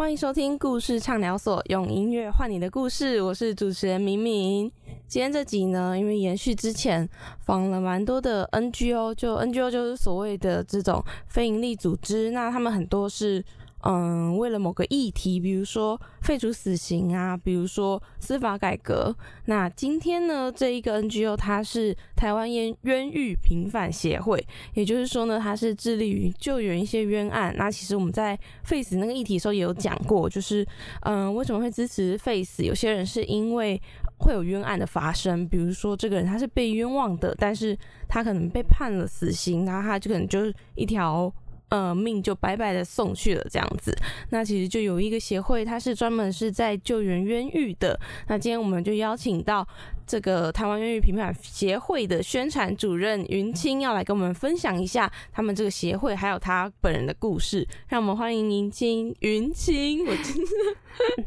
[0.00, 3.20] 欢迎收听故事畅聊所，用音乐换你的故事。
[3.20, 4.72] 我是主持人明明。
[5.06, 7.06] 今天这集呢，因为延续之前
[7.40, 13.44] 访了蛮多的 NGO，就 NGO 就是所谓的这种非营利组织，那他们很多是。
[13.82, 19.14] 嗯，为了某个议题，比如说废除死刑啊，比如说司法改革。
[19.46, 27.54] 那今天呢，这一个 NGO 它是台湾冤冤狱平反协会，也就是说呢，它是致力于救援一些冤案。
[27.56, 30.66] 那其实我们在废死那个议题的时候也有讲过，就是
[31.02, 32.62] 嗯，为什么会支持废死？
[32.62, 33.80] 有些人是因为
[34.18, 37.74] 会有冤案的发生，比如说这个人他是被冤枉的，但是
[38.06, 41.32] 他可能被判了死刑，然后他就可能就是一条。
[41.70, 43.96] 呃，命就白白的送去了，这样子。
[44.28, 47.98] 那其实就有一个协会，它是专门是在救援冤狱的。
[48.28, 49.66] 那今天我们就邀请到。
[50.10, 59.14] 这个台湾冤狱平反协会的宣传主任云清要来跟我们分享一下他们这个协会还有他本人的故事，让我们欢迎云清。
[59.20, 60.12] 云清，我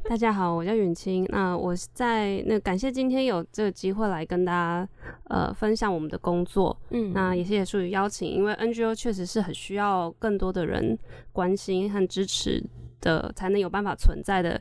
[0.09, 1.25] 大家好，我叫云清。
[1.29, 4.89] 那我在那感谢今天有这个机会来跟大家
[5.29, 6.77] 呃分享我们的工作。
[6.89, 10.99] 嗯，那也谢谢淑宇邀请，因为 NGO 确实是很需要更多的人
[11.31, 12.61] 关心和支持。
[13.03, 14.59] 的才能有办法存在的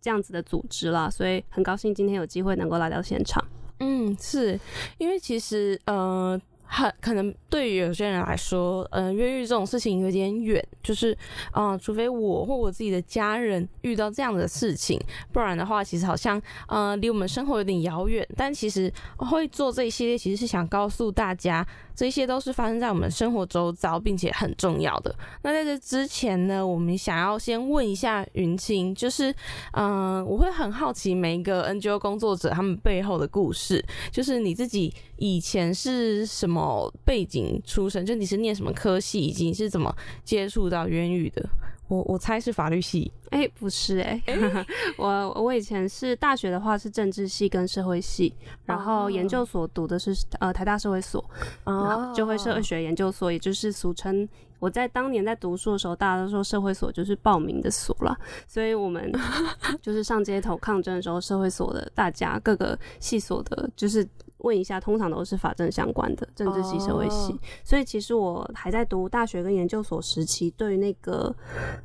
[0.00, 3.44] 这样子的组织啦，所以很高兴今天有机会能够来到现场。
[3.80, 4.60] 嗯，是
[4.98, 6.40] 因为其实呃。
[6.72, 11.16] 很可能对于有些人来说，嗯，越狱这种事情有点远，就是，
[11.52, 14.96] 嗯，除非我或我自己的家人遇到这样的事情，
[15.32, 18.24] 不然的话，其实好像，呃，离我们生活有点遥远。
[18.36, 25.12] 但其实会做这一系列，其实是想告诉大家，这些都是发生在我们生活周遭，并且很重要的。
[25.42, 29.34] 那在这之前呢，我们想要先问一下云清，就是，
[29.72, 36.59] 嗯，我会很好奇每一个 NGO 工作者他们背后的故事，就是你自己以前是什么？
[36.60, 41.48] 哦，背景出身，就你是念什么科系，以及你是怎么接触到冤狱的？
[41.88, 44.22] 我我猜是法律系，哎，不是哎，
[44.96, 48.32] 我我以前是大学的话是政治系跟社会系，
[48.64, 51.24] 然后研究所读的是呃台大社会所，
[51.64, 54.28] 啊，就会社会学研究所，也就是俗称
[54.60, 59.10] 我在当年在读书的时候，大家都说社会所就是报名的所了，所以我们
[59.82, 64.06] 就是上街头抗争的时候，社会所的大家各个系所的，就是。
[64.42, 67.34] 问一下，通常都是法政相关的政治系、社会系，
[67.64, 71.34] 所以其实我还在读大学跟研究所时期，对那个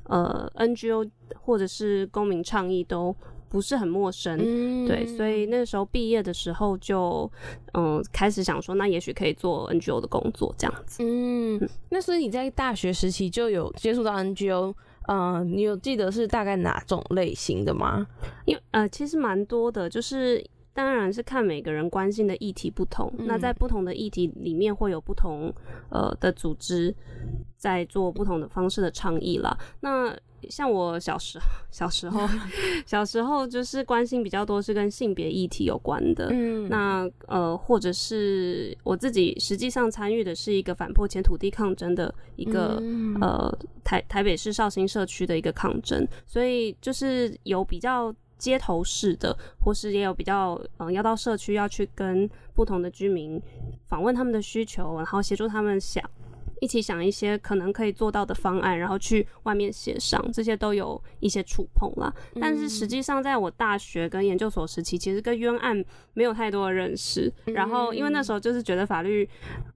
[0.04, 1.10] 呃 NGO
[1.42, 3.16] 或者是公民倡议都
[3.50, 4.38] 不是很陌生，
[4.86, 7.32] 对，所以那个时候毕业的时候就
[7.74, 11.04] 嗯开始想说，那也许可以做 NGO 的工作这样子。
[11.04, 14.74] 嗯，那所以你在大学时期就有接触到 NGO，
[15.08, 18.08] 嗯，你有记得是大概哪种类型的吗？
[18.46, 20.46] 因为呃，其实蛮多的，就是。
[20.76, 25.52] 当然是看每个人关心的议题不同，那在不同的议题里面会有不同
[25.90, 26.94] 呃的组织
[27.56, 29.58] 在做不同的方式的倡议啦。
[29.80, 30.14] 那
[30.50, 31.40] 像我小时
[31.72, 32.28] 小时候
[32.86, 42.84] 小时候就是关心比较多是跟性别议题有关的，嗯，那呃或者是我自己实际上参与的是一个反破前土地抗争的一个
[43.22, 48.14] 呃台台北市绍兴社区的一个抗争，所以就是有比较。
[48.38, 53.42] 街头式的，或是也有比较，嗯，要到社区要去跟不同的居民
[53.88, 56.04] 访问他们的需求，然后协助他们想。
[56.62, 62.14] 一起想一些可能可以做到的方案，然后去外面协商，这些都有一些触碰啦。
[62.40, 67.32] 但是实际上，在我大学跟研究所时期，其实跟冤案没有太多的认识。
[67.46, 69.28] 然后因为那时候就是觉得法律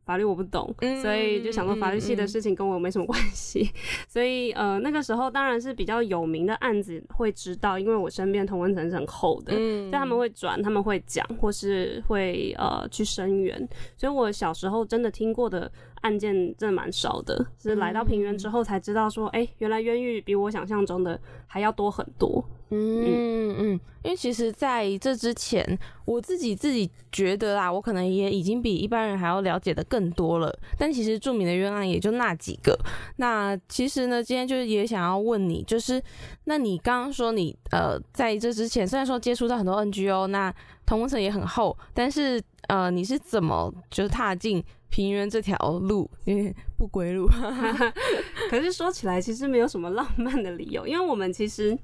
[0.05, 3.69] 法律我不懂，所以就想说法律系的事情跟我没什么关系。
[4.07, 13.67] 所以呃那个时候当然是比较有名的案子会知道，因为我身边同温层是很厚的，就他们会转，他们会讲，或是会呃去声援。
[13.97, 15.69] 所以我小时候真的听过的。
[16.01, 22.43] 案件真的蛮少的，是来到平原之后才知道说，哎，原来冤狱比我想象中的还要多很多。
[22.71, 30.55] 嗯嗯，因为其实在这之前，我自己自己觉得啦，我可能也已经比一般人还要了解的更多了。
[30.77, 32.77] 但其实著名的冤案也就那几个。
[33.17, 36.01] 那其实呢，今天就是也想要问你，就是
[36.45, 40.53] 那你刚刚说你呃在这之前，虽然说接触到很多 NGO，那
[40.85, 44.63] 同温层也很厚，但是呃你是怎么就是踏进？
[44.91, 47.29] 平原这条路因为不归路，
[48.49, 51.77] 可是说起来其实没有什么浪漫的理由，因为我们其实，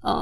[0.00, 0.17] 呃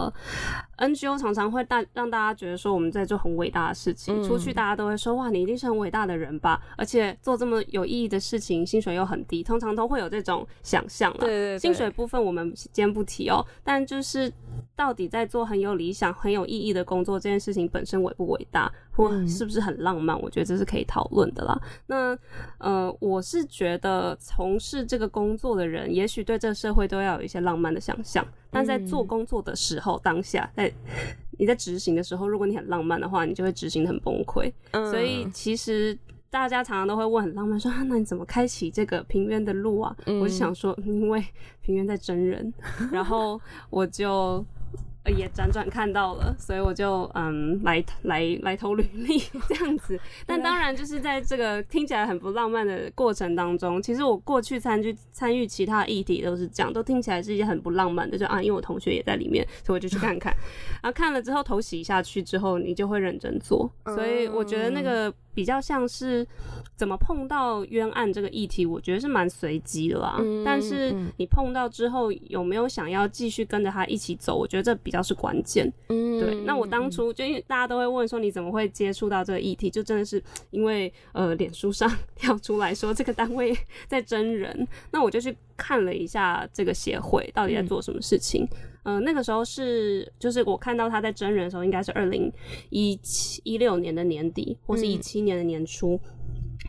[0.78, 6.60] NGO 常常会大让大家觉得说我们在做很伟大的事情，出去大家都会说哇，你一定是很伟大的人吧？
[6.76, 11.18] 而且做这么有意义的事情，薪水又很低，通常都会有这种想象了。
[11.20, 14.30] 对对，薪水部分我们先不提哦，但就是
[14.74, 20.20] 到底在做很有理想、很有意义的工作这件事情本身伟不伟大，或是不是很浪漫？
[20.20, 21.60] 我觉得这是可以讨论的啦。
[21.86, 22.18] 那
[22.58, 28.26] 呃，我是觉得从事这个工作的人，也许对这个社会都要有一些浪漫的想象。
[28.50, 30.72] 但在做工作的时候，当下在
[31.38, 34.50] 你在执行的时候，如果你很浪漫的话，你就会执行的很崩溃。
[34.72, 35.96] 所以其实
[36.36, 39.96] 大家常常都会问很浪漫，说 啊，那你怎么开启这个平原的路啊？
[40.20, 41.24] 我就想说，因为
[41.62, 42.52] 平原在真人，
[42.92, 43.40] 然后
[43.70, 44.44] 我就。
[45.16, 49.96] 也辗转看到了，所以我就嗯来来来投履历这样子。
[50.26, 58.18] 但当然就是在这个听起来很不浪漫的过程当中，其实我过去参与参与其他议题都是这样，都听起来是一件很不浪漫的。
[58.18, 60.34] 就啊，因为我同学也在里面，所以我就去看看。
[60.82, 63.70] 然后看了之后头洗下去之后，你就会认真做。
[63.84, 65.14] 所以我觉得那个。
[65.36, 66.26] 比较像是
[66.74, 70.18] 怎么碰到冤案这个议题，我觉得是蛮随机的啦。
[70.42, 75.70] 但是你碰到之后有没有想要继续跟着他一起走，我觉得这比较是关键。
[75.90, 76.34] 嗯，对。
[76.46, 83.54] 那我当初就因为大家都会问说你怎么会接触到这个议题，就真的是因为呃脸书上 跳出来说这个单位
[83.86, 88.46] 在真人，那我就去看了一下这个协会到底在做什么事情。
[88.84, 92.32] 嗯，那个时候是，就是我看到他在真人的时候，应该是二零
[92.70, 96.00] 一七一六年的年底，或是一七年的年初。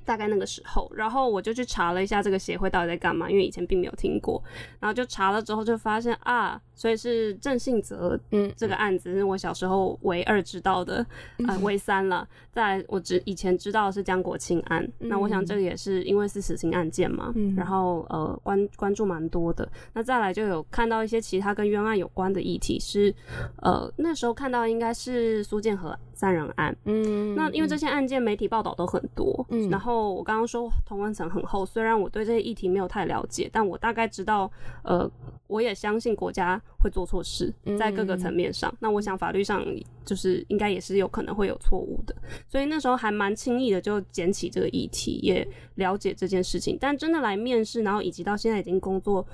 [0.03, 4.41] 大概那个时候，然后我就去查了一下这个协会到底在干嘛，因为以前并没有听过。
[4.79, 11.06] 然后就查了之后，就发现啊，所以是郑信泽，嗯，这个案子是我小时候唯二知道的，
[11.45, 12.25] 呃，唯三了。
[12.51, 19.68] 在我只以前知道是江国庆案，那我想这个也是因为是死刑案件嘛，嗯然后呃关关注蛮多的。
[19.94, 23.13] 那再来就有看到一些其他跟冤案有关的议题，是
[23.57, 29.97] 呃那时候看到应该是苏建和三人案，嗯，那因为这些案件媒体报道都很多，嗯，然后。
[30.18, 34.51] 我刚刚说同温层很厚，虽然我对这些议题没有太了解，但我大概知道，
[34.83, 35.09] 呃，
[35.47, 38.73] 我也相信国家会做错事，在各个层面上。
[38.79, 39.65] 那我想法律上
[40.05, 42.15] 就是应该也是有可能会有错误的，
[42.47, 46.77] 所以那时候还蛮轻易的就捡起这个议题，也了解这件事情。
[46.79, 49.25] 但真的来面试，然后以及到现在已经工作，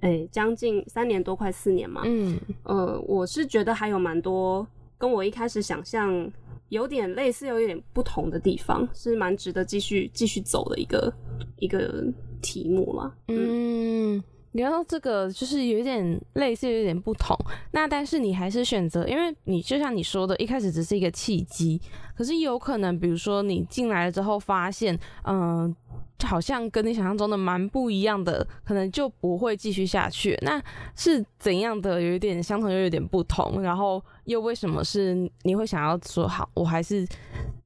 [0.00, 4.66] 哎，将近三年多，快四年嘛，嗯，呃，我是觉得还有蛮多
[4.98, 6.32] 跟我一开始想象。
[6.70, 11.12] 有点类似又有点不同的地方，是蛮值得继续继续走的一个
[11.58, 12.02] 一个
[12.40, 13.14] 题目了。
[13.28, 14.20] 嗯，
[14.54, 17.36] 聊到这个就是有点类似，有点不同。
[17.70, 21.80] 那但是你还是选择，因为你就像你说的，一开始只是一个契机，
[22.16, 25.74] 可是有可能，比如说你进来了之后发现，嗯。
[26.22, 30.38] 好像跟你想象中的蛮不一样的，可能就不会继续下去。
[30.40, 30.62] 那
[30.96, 32.00] 是怎样的？
[32.00, 36.48] 有一点相同又有点不同，然后又为什么是你会想要说好？
[36.54, 37.06] 我还是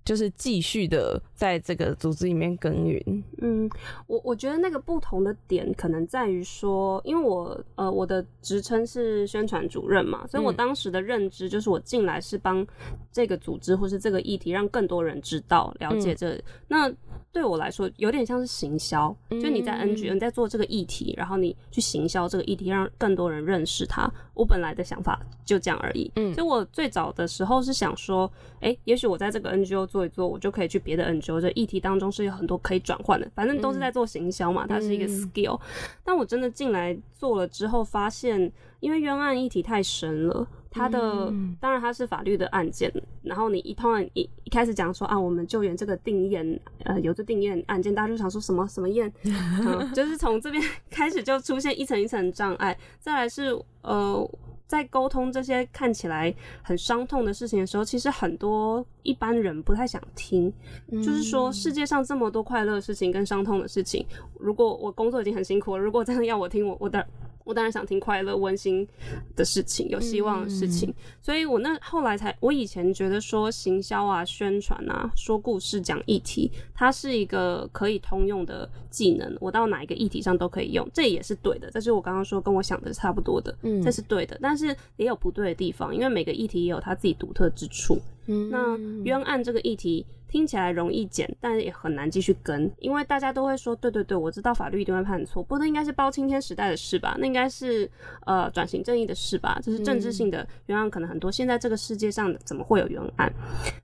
[0.08, 3.22] 就是继续的在这个组织里面耕耘。
[3.42, 3.68] 嗯，
[4.06, 12.66] 我我觉得那个不同的点可能在于说，因为我呃我的职称是宣传主任嘛，所以我当时的认知就是我进来是帮
[13.12, 16.90] 这个组织或是这个议题让更多人知道了解这那。
[17.30, 24.10] 对我来说，有点像是行销，就你在 NG，你在做这个议题，然后你去行销这个议题，让更多人认识它。
[24.34, 26.10] 我本来的想法就这样而已。
[26.16, 28.30] 嗯，所以我最早的时候是想说，
[28.60, 31.40] 哎，也许我在这个 NGO 做一做，我就可以去别的 NGO。
[31.40, 35.60] 这议题当中是有很多可以转换的，反正都是在做行销嘛，它是一个 skill。
[36.02, 38.50] 但我真的进来做了之后，发现
[38.80, 40.48] 因为冤案议题太深了。
[40.70, 42.92] 它的当然它是法律的案件，
[43.22, 49.12] 然后你一通常一一开始讲说啊，我们救援这个定验，呃，有这定验案件，大家就想说什么什么验，
[49.94, 52.76] 就是从这边 开始就出现一层一层障碍。
[53.00, 54.30] 再来是呃，
[54.66, 60.52] 在沟通这些看起来很伤痛的事情的时候，其实很多一般人不太想听。
[60.90, 64.06] 就是说世界上这么多快乐的事情跟伤痛的事情，
[64.38, 67.06] 如果我工作已经很辛苦了，如果真的要我听我我的。
[67.48, 68.86] 我当然想听快乐、温馨
[69.34, 70.92] 的事情，有希望的事情。
[71.22, 81.70] 所以我那后来才，我以前觉得说行销啊、宣传啊、说故事、讲议题，它是一个可以通用的技能，我到哪一个议题上都可以用，这也是对的。
[81.70, 84.38] 这是我刚刚说跟我想的差不多的，这是对的。
[84.42, 87.98] 但是也有不对的地方，因为每个议题也有它自己独特之处。
[88.26, 90.04] 嗯那冤案这个议题。
[90.28, 97.16] 听起来容易减，但也很难继续跟，因为大家都会说，对对对，我知道法律一定会判错，不，那应该是包青天时代的事吧？
[97.18, 97.90] 那应该是
[98.26, 99.58] 呃转型正义的事吧？
[99.62, 101.32] 这是政治性的冤案，可能很多。
[101.32, 103.32] 现在这个世界上怎么会有冤案？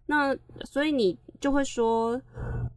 [0.06, 2.20] 那所以你就会说，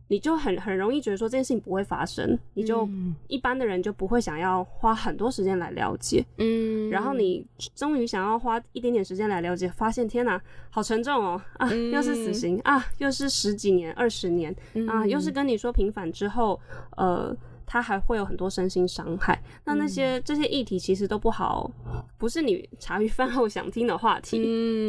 [0.07, 2.87] 你就很很容易觉得说这件事情不会发生，你就
[3.27, 7.45] 一般的人就不会想要花很多时间来了解，嗯，然后你
[7.75, 14.55] 终于想要花一点点时间来了解，发现天哪，好沉重哦，啊，又是死刑啊，又是十几年、二十年
[14.87, 16.59] 啊，又是跟你说平反之后，
[16.97, 17.35] 呃。
[17.67, 21.69] 他还会有很多身心伤害，那那些这些议题其实都不好，
[22.17, 24.39] 不是你茶余饭后想听的话题，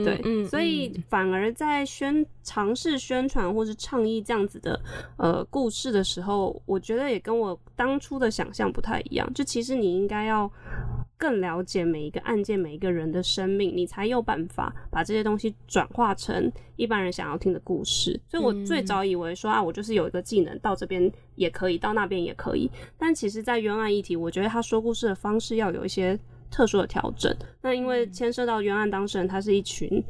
[0.04, 4.80] 对，所以反而在宣尝试宣传或是倡议这样子的
[5.16, 10.50] 呃故事的时候，我觉得也跟我当初的想象不太一样，就其实你应该要。
[11.19, 18.19] 更了解每一个案件、每一个人的生命，你才有办法把这些东西转化成一般人想要听的故事。
[18.29, 22.71] 所以我最早以为说啊，我就是有一个技能，到这边也可以，到那边也可以。
[22.97, 26.19] 但其实，在冤案议题，我觉得他说故事的方式要有一些
[26.51, 27.37] 特殊的调整。
[27.61, 30.03] 那因为牵涉到冤案当事人，他是一群。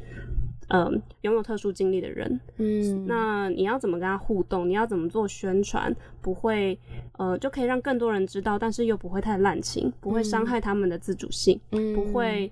[0.69, 4.69] 嗯，拥有特殊经历的人，嗯，那你要怎么跟他互动？
[4.69, 5.95] 你要怎么做宣传？
[6.21, 6.79] 不会，
[7.19, 12.51] 呃，就可以让更多人知道，但是又不会太滥情，不会伤害他们的自主性，嗯不会，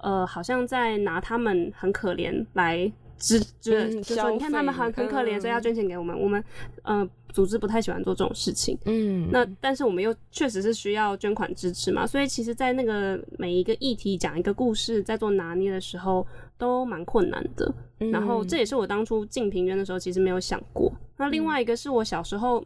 [0.00, 2.90] 呃，好像在拿他们很可怜来。
[3.20, 6.16] 支就就说，你看他们很很可怜，所以要捐钱给我们。
[6.16, 6.42] 我们
[6.82, 8.78] 呃组织不太喜欢做这种事情。
[8.84, 16.24] 嗯，那但是我们又确实是需要捐款支持嘛，所以其实，在那个每一个议题讲一个故事，在做拿捏的时候，
[16.58, 17.72] 都蛮困难的。
[18.12, 20.92] 然后这也是我当初进平原的时候，其实没有想过。
[21.16, 22.62] 那另外一个是我小时候。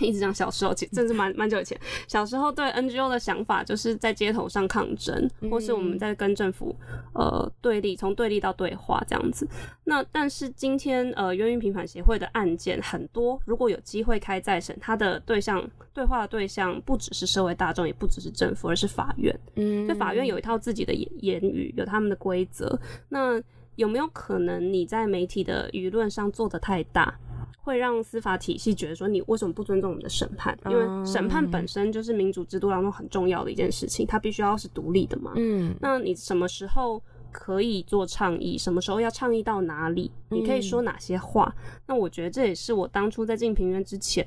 [0.00, 1.78] 一直讲小时候，其实真是蛮蛮久以前。
[2.08, 6.74] 小时候对 NGO 的想法，就是在街头上抗争，或是我们在跟政府
[7.14, 9.46] 呃对立，从对立到对话这样子。
[9.84, 15.62] 那但是今天呃冤狱平反协会的案件很多，如果有机会开再审，它的对象
[15.92, 19.38] 对话的对象不只是社会大众，也不只是政府，而是法院。
[19.56, 22.78] 嗯，所以法院有一套自己的言言语，有他们的规则。
[23.08, 23.40] 那
[23.76, 27.18] 有没有可能你在媒体的舆论上做的太大？
[27.58, 30.56] 会让司法体系觉得说你为什么不尊重我们的审判？
[30.66, 35.32] 因为审判本身就是民主制度当中很重要的一件事情，它必须要是独立的嘛。
[35.36, 38.58] 嗯，那你什么时候可以做倡议？
[38.58, 40.10] 什么时候要倡议到哪里？
[40.28, 41.54] 你可以说哪些话？
[41.86, 44.26] 那我觉得这也是我当初在进平原之前，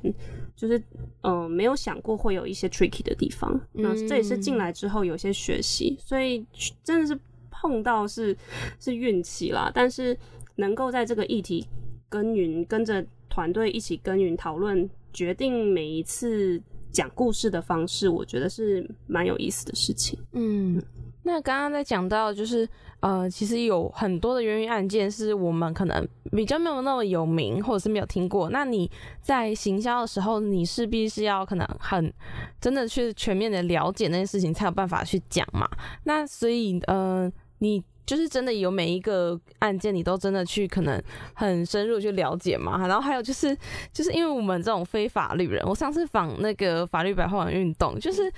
[0.56, 0.82] 就是
[1.22, 3.60] 呃没有想过会有一些 tricky 的地方。
[3.74, 6.46] 那这也是进来之后有些学习，所以
[6.84, 7.20] 真的是
[7.52, 8.36] 碰到是
[8.80, 9.72] 是运气啦。
[9.74, 10.18] 但是
[10.56, 11.68] 能够在这个议题
[12.10, 13.06] 耕耘，跟着。
[13.28, 20.18] 团队一起耕耘讨论，决定每一次讲故事的方式，我觉得是蛮有意思的事情。
[20.32, 20.82] 嗯，
[21.22, 22.66] 那刚刚在讲到，就是
[23.02, 28.50] 呃，其实有很多的冤狱案件是我们可能比较没有那么有名，或者是没有听过。
[28.52, 28.90] 那你
[29.22, 32.14] 在行销的时候，你势必是要可能很
[32.62, 35.68] 真的去全面的了解那件事情，才有办法去讲嘛。
[36.06, 37.84] 那所以呃，你。
[38.06, 41.02] 就是真的有每一个案件，你都真的去可能
[41.34, 42.88] 很深入去了解嘛？
[42.88, 43.58] 然后还有就是，
[43.92, 48.32] 就是因为我们这种非法律人，我上次访那个法律百货网运动，就是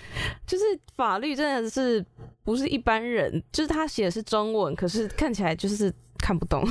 [0.46, 0.64] 就是
[0.96, 2.04] 法律真的是
[2.44, 6.64] 不是一般人，就是他写的是中文，可是看起来就是看不懂。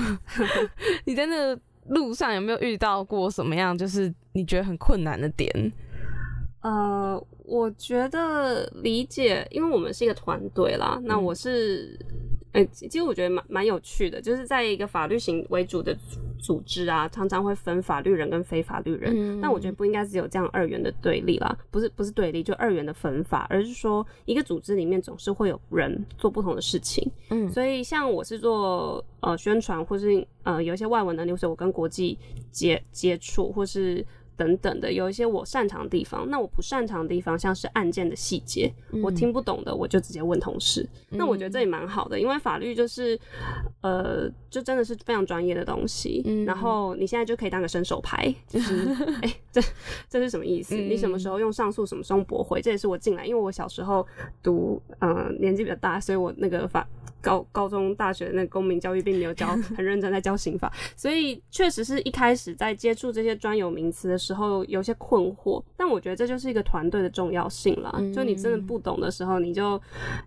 [1.04, 5.72] 你在那个路上有没有遇到过什么样就是你觉得很困难的点？
[6.62, 11.98] 呃，我觉得理解，因为我们是一个团队啦，那我是。
[12.56, 15.94] 哎，其实我觉得蛮蛮有趣的，就是在一个法律型为主的
[16.38, 19.40] 组织啊，常常会分法律人跟非法律人。
[19.42, 27.06] 但我觉得不应该只有这样二元的对立啦，不是不是对立，就二元的分法，而是说一个组织里面总是会有人做不同的事情。
[27.28, 32.18] 嗯，所以像我是做呃宣传，或是呃有一些外文的流水，我跟国际
[32.50, 34.04] 接接触，或是。
[34.36, 40.88] 等等的，有一些我擅长的地方，那我不擅长的地方，像是案件的细节，我听不懂的，我就直接问同事。
[41.08, 43.18] 那我觉得这也蛮好的，因为法律就是，
[43.80, 46.22] 呃，就真的是非常专业的东西。
[46.46, 48.86] 然后你现在就可以当个伸手牌，就是，
[49.22, 49.60] 哎，这
[50.08, 50.76] 这是什么意思？
[50.76, 52.60] 你什么时候用上诉，什么时候驳回？
[52.60, 54.06] 这也是我进来，因为我小时候
[54.42, 56.86] 读，嗯，年纪比较大，所以我那个法。
[57.26, 65.60] 高高中、大学的那公民教育并没有教 很认真，在教刑法，所以确实是一开始在接触这些专有名词的时候有些困惑。
[65.76, 67.92] 但我觉得这就是一个团队的重要性了。
[68.14, 69.80] 就你真的不懂的时候，你就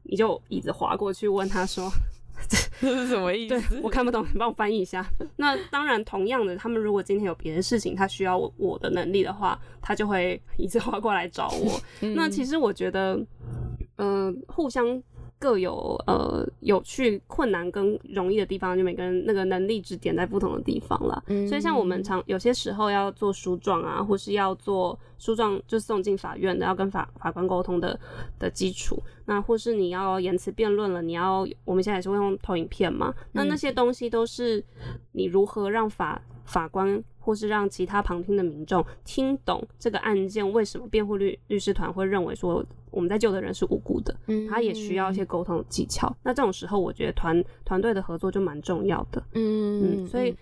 [0.04, 1.90] 你就椅子滑过去问他说
[2.82, 5.06] ：“这是什么意思？”对我看不懂，你帮我翻译一下。
[5.38, 11.80] 那当然，同样的，他们如果今天有别的事情，他需要我的能力的话，他就会椅子划过来找我。
[12.16, 13.18] 那其实我觉得，
[13.98, 15.02] 嗯，互相。
[15.40, 21.24] 各有呃有趣、困难跟容易的地方，就每个人那个能力值点在不同的地方了。
[21.48, 27.98] 所以像我们常有些时候要做书状啊，或是要做书状，就送进法院的，要跟法法官沟通的
[28.38, 29.02] 的基础。
[29.26, 33.14] 那或是你要言辞辩论了，你要我们现在也是会用投影片嘛？
[33.32, 34.64] 那那些东西都是
[35.14, 36.22] 你如何让法。
[36.50, 46.14] 法官或是让其他旁听的民众听懂这个案件为什么辩护律律师团会认为说我们在救的人是无辜的，嗯他也需要一些沟通技巧。
[46.24, 49.24] 那这种时候，我觉得团团队的合作就蛮重要的。
[49.34, 50.36] 嗯嗯，所以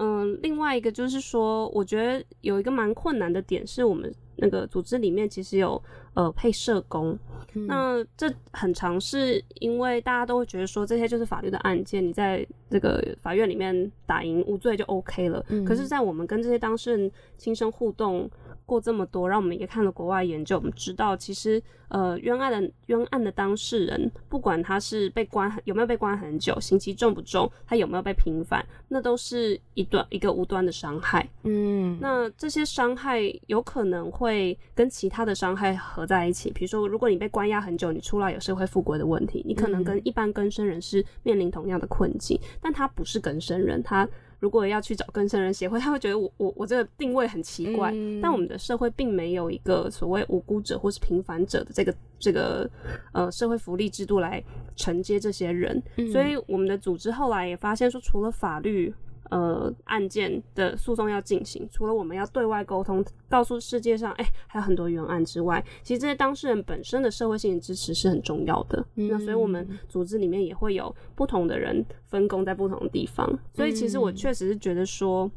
[0.00, 5.80] 嗯、另外一个就是说，我觉得有一个蛮困难的点是我们那个组织里面其实有
[6.14, 7.18] 呃配社工，
[7.54, 15.44] 嗯那这很常是因为大家都会觉得说这些就是法律的案件，你在这个法院里面打赢无罪就 OK 了。
[15.48, 18.28] 嗯可是，在我们跟这些当事人亲身互动
[18.68, 31.26] 过这么多，让我们也看了国外研究，我们知道其实呃冤案的冤案的当事人，不管他是被关有没有被关很久，刑期重不重，他有没有被平反，那都是一段一个无端的伤害。
[31.44, 44.06] 嗯那这些伤害有可能会跟其他的伤害合在一起，比如说，如果你被关押很久，你出来有社会复归的问题，你可能跟一般更生人是面临同样的困境，但他不是更生人，他
[44.40, 52.70] 如果要去找更生人协会，他会觉得我我我这个定位很奇怪，嗯但我们的社会并没有一个所谓无辜者或是平凡者的这个这个
[53.12, 54.42] 呃社会福利制度来
[54.76, 58.94] 承接这些人，嗯所以我们的组织后来也发现说，除了法律。
[59.30, 68.84] 呃，案件的诉讼要进行，除了我们要对外沟通，告诉世界上，哎、还有很多冤案之外，其实这些当事人本身的社会性的支持是很重要的。
[68.94, 75.30] 那所以我们组织里面也会有不同的人分工在不同的地方，所以其实我确实是觉得说，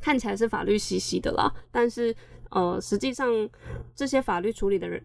[0.00, 2.14] 看起来是法律兮兮的啦，但是
[2.54, 3.28] 呃，实际上
[3.96, 5.02] 这些法律处理的人，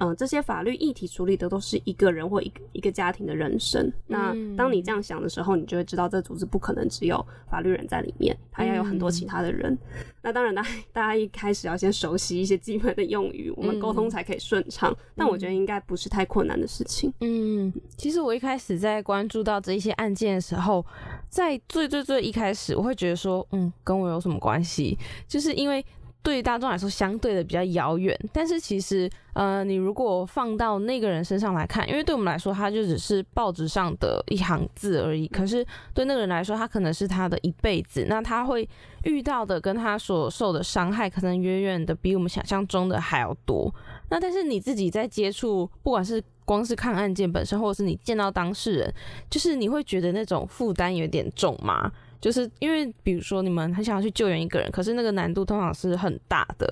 [0.00, 3.92] 呃，这些法律议题处理的都是一个人或一个一个家庭的人生。
[4.06, 9.76] 那当你这样想的时候，你就会知道这组织不可能只有法律人在里面，它要有很多其他的人。
[10.22, 14.96] 那当然，大大家一开始要先熟悉一些基本的用语，我们沟通才可以顺畅。
[15.14, 17.12] 但我觉得应该不是太困难的事情。
[17.20, 20.84] 嗯，其实我一开始在关注到这一些案件的时候，
[21.28, 24.96] 在最最最一开始，我会觉得说，嗯，跟我有什么关系？
[25.28, 25.84] 就是因为
[26.22, 38.68] 对大众来说相对的比较遥远，但是其实，呃，你如果放到那个人身上来看，因为对我们来说，他就只是报纸上的一行字而已，可是对那个人来说，他可能是他的一辈子，那他会
[39.04, 43.74] 遇到的跟他所受的伤害，可能远远的比我们想象中的还要多。
[44.10, 48.94] 那但是你自己在接触，不管是光是看案件本身，或者是你见到当事人，
[49.30, 51.90] 就是你会觉得那种负担有点重吗？
[52.20, 56.68] 就是因为比如说你们很想要去救援一个人，可是那个难度通常是很大的，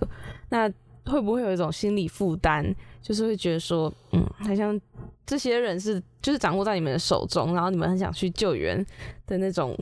[0.51, 0.71] 那
[1.07, 2.75] 会不会有一种心理负担？
[3.01, 4.79] 就是会觉得说，嗯，好像
[5.25, 8.85] 这些人是就是掌握在你们的手中，然后你们很想去救援
[9.27, 9.75] 的那种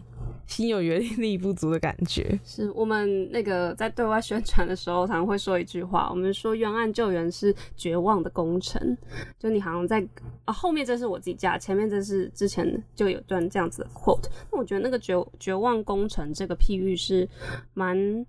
[0.46, 2.38] 心有余力不足的感觉。
[2.44, 8.96] 是我们那个在对外宣传的时候，常常会说一句话，我们说冤案救援是绝望的工程。
[9.38, 10.06] 就你好像在
[10.44, 14.28] 啊，后面这是我自己加，前面这是之前就有段这样子的 quote。
[14.50, 17.28] 那我觉得那个绝绝望工程这个譬喻是
[17.74, 18.26] 蛮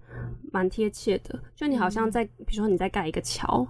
[0.51, 1.39] 蛮贴切的。
[1.55, 3.65] 就你好像在，比如说你在盖一个桥，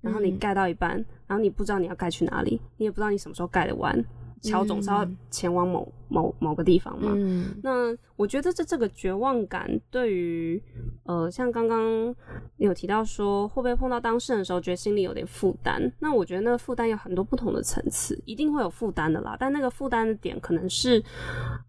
[0.00, 4.04] 然后你盖到一半，然后你不知道你要盖去哪里，你也不知道你什么时候盖得完。
[4.42, 7.12] 桥总是要前往某某某个地方嘛。
[7.16, 10.62] 嗯那我觉得这这个绝望感，对于
[11.04, 12.14] 呃，像刚刚
[12.56, 15.90] 你有提到说，会不会碰到当事人的时候，觉得心里有点负担？
[15.98, 19.36] 那我觉得那个负担有很多不同的层次，一定会有负担的啦。
[19.40, 21.02] 但那个负担的点可能是，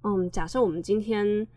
[0.03, 1.47] 嗯，假设我们今天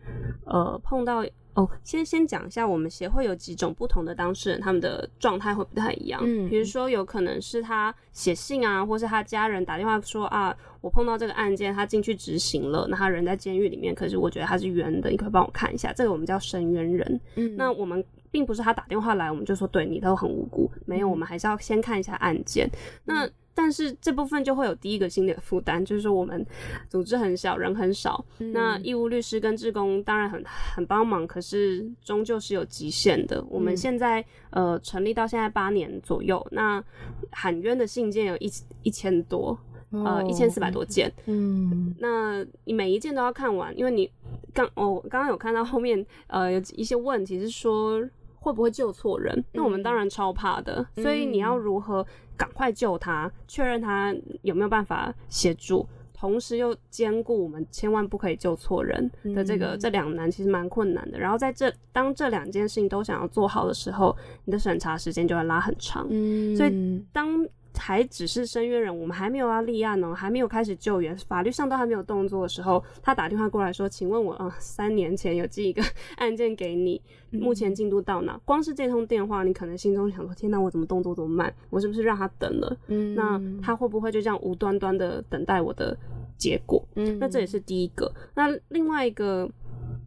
[0.45, 1.23] 呃碰到。
[1.57, 6.21] 哦，先先讲一下，我们协会有几种不同的当事人，他们的状态会不太一样。
[6.23, 17.21] 嗯比如说有可能是他写信啊，或是他家人打电话说啊，我碰到这个案件，他进去执行了，那他人在监狱里面，可是我觉得他是冤的，你可以帮我看一下，这个我们叫伸冤人。
[17.35, 22.69] 嗯那我们并不是他打电话来，我们就说对你都很无辜，没有，我们还是要先看一下案件。
[23.05, 26.45] 那但是这部分就会有第一个心理的负担，就是说我们
[26.87, 33.43] 组织很小，人很少，那义务律师跟志工当然很很帮忙，可是终究是有极限的。
[33.49, 36.83] 我们现在呃成立到现在八年左右，那
[37.31, 38.51] 喊冤的信件有一
[38.83, 39.57] 一千多，
[39.91, 44.09] 呃一千四百多件，嗯那你每一件都要看完，因为你
[44.53, 48.01] 刚哦刚刚有看到后面呃有一些问题是说
[48.39, 55.87] 会不会救错人，那我们当然超怕的，所以你要如何赶快救他，确认他有没有办法协助。
[56.19, 61.19] 同时又兼顾我们千万不可以救错人的这个、这两难，其实蛮困难的。
[61.19, 66.07] 然后在这当这两件事情都想要做好的时候，你的审查时间就会拉很长。
[66.09, 75.81] 嗯所以当还只是申冤人，我们还没有要立案呢，还没有开始救援，法律上都还没有动作的时候，他打电话过来说：“请问我啊、呃三年前有寄一个
[76.17, 81.53] 案件给你，目前进度到哪？”光是这通电话，你可能心中想说：“天哪，我怎么动作这么慢？
[81.69, 82.77] 我是不是让他等了？
[82.87, 85.95] 嗯那他会不会就这样无端端的等待我的
[86.37, 88.11] 结果？”嗯那这也是第一个。
[88.35, 89.49] 那另外一个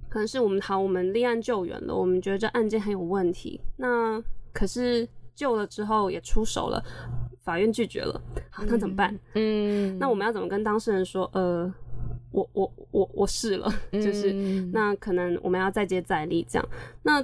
[0.09, 6.85] 可能是我们好，我们立案救援了，我们觉得这案件很有问题，那可是救了之后也出手了，
[7.51, 9.19] 法院拒绝了，好，那怎么办？
[9.35, 11.29] 嗯，那我们要怎么跟当事人说？
[11.35, 11.69] 呃，
[12.31, 14.33] 我我我我试了，就是
[14.73, 16.69] 那可能我们要再接再厉，这样。
[17.03, 17.21] 那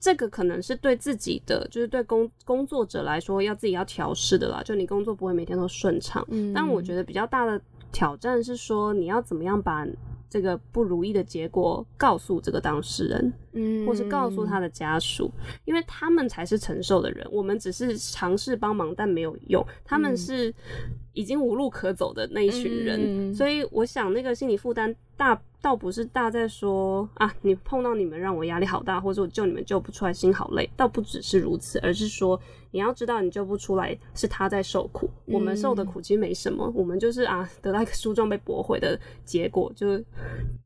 [0.00, 4.60] 这个可能是对自己的，就是对工工作者来说，要自己要调试的啦。
[4.64, 7.60] 就你工作不会每天都顺畅，但我觉得比较大的
[7.92, 9.86] 挑战是说，你要怎么样把。
[10.36, 15.32] 这个不如意的结果告诉这个当事人，嗯，或是告诉他的家属，
[15.64, 20.54] 因为他们才是承受的人，我们只是尝试帮忙，但没有用，他们是
[21.16, 25.40] 已经无路可走的那一群人，所以我想那个心理负担大。
[25.62, 30.68] 倒不是大在说啊，你碰到你们让我压力好大，或者我救你们救不出来，心好累。
[30.76, 40.00] 倒不只是如此，而是说你要知道，你救不出来是他在受苦，我们受的苦其实没什么，我们就是啊得到一个书状被驳回的结果，就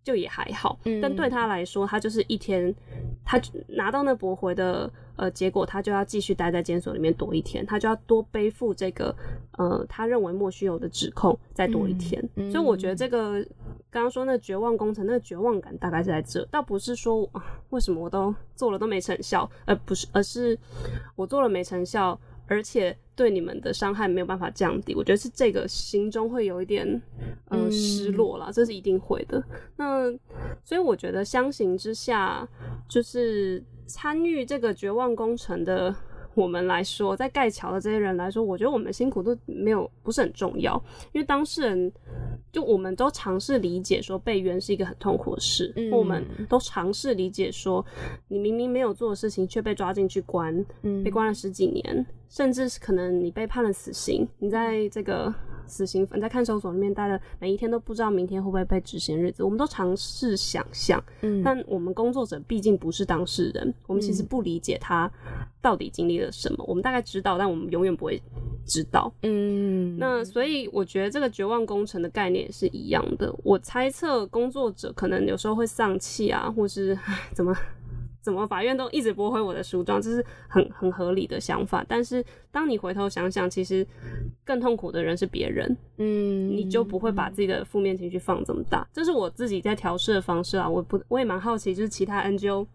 [0.04, 0.78] 就也还好。
[1.00, 2.74] 但对他来说，他就是一天，
[3.24, 9.14] 他拿到那驳回的呃结果，他就要继续待在监所里面躲一天，他就要多背负这个
[9.58, 12.20] 呃他认为莫须有的指控再多一天。
[12.50, 13.46] 所以我觉得这个。
[13.92, 20.56] 刚刚说那绝望工程，那个绝望感大概是在这，倒不是说啊，为什么我都做了都没成效，而不是，而是
[21.16, 27.02] 我做了没成效，而且对你们的伤害没有办法降低，我觉得是这个心中会有一点
[27.48, 29.42] 呃失落了，这是一定会的。
[29.74, 30.08] 那
[30.62, 32.48] 所以我觉得相形之下，
[32.88, 33.60] 就是
[33.92, 35.96] 参与这个绝望工程的。
[36.34, 41.92] 我们来说，在盖桥的这些人来说，我觉得我们辛苦都没有不是很重要，因为当事人
[42.52, 47.84] 就我们都尝试理解说被冤是一个很痛苦的事，嗯我们都尝试理解说
[48.28, 55.32] 你明明没有做的事情却被抓进去关，嗯被关了十几年，甚至是可能你被判了死刑，你在这个。
[55.66, 65.08] 死刑犯在看守所里面待了每一天都不知道明天会不会被执行日子，我们都尝试想象，嗯，但我们工作者毕竟不是当事人，我们其实不理解他
[65.62, 66.64] 到底经历了什么。
[66.66, 68.20] 我们大概知道，但我们永远不会
[68.66, 69.96] 知道，嗯。
[69.98, 73.34] 那所以我觉得这个绝望工程的概念也是一样的。
[73.42, 76.96] 我猜测工作者可能有时候会丧气啊，或是
[77.34, 77.54] 怎么。
[78.22, 81.82] 怎么法院都一直驳回我的诉状，这是很很合理的想法。
[81.88, 83.84] 但是当你回头想想，其实
[84.44, 88.86] 更痛苦的人是别人，嗯，你就不会把自己的负面情绪放这么大。
[88.92, 90.68] 这是我自己在调试的方式啊。
[90.68, 92.66] 我不，我也蛮好奇，就是其他 NGO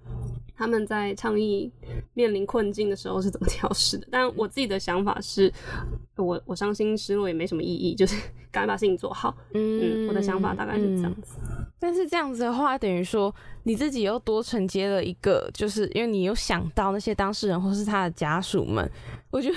[0.58, 1.72] 他们在倡议
[2.14, 4.08] 面临困境的时候是怎么调试的。
[4.10, 5.52] 但我自己的想法是，
[6.16, 8.16] 我我伤心失落也没什么意义，就是
[8.52, 9.36] 赶快把事情做好。
[9.54, 11.38] 嗯，我的想法大概是这样子。
[11.78, 18.90] 但是这样子的话，等于说你自己又多承接了一个，就是因为你有想到那些当事人或是他的家属们，
[19.30, 19.56] 我觉得，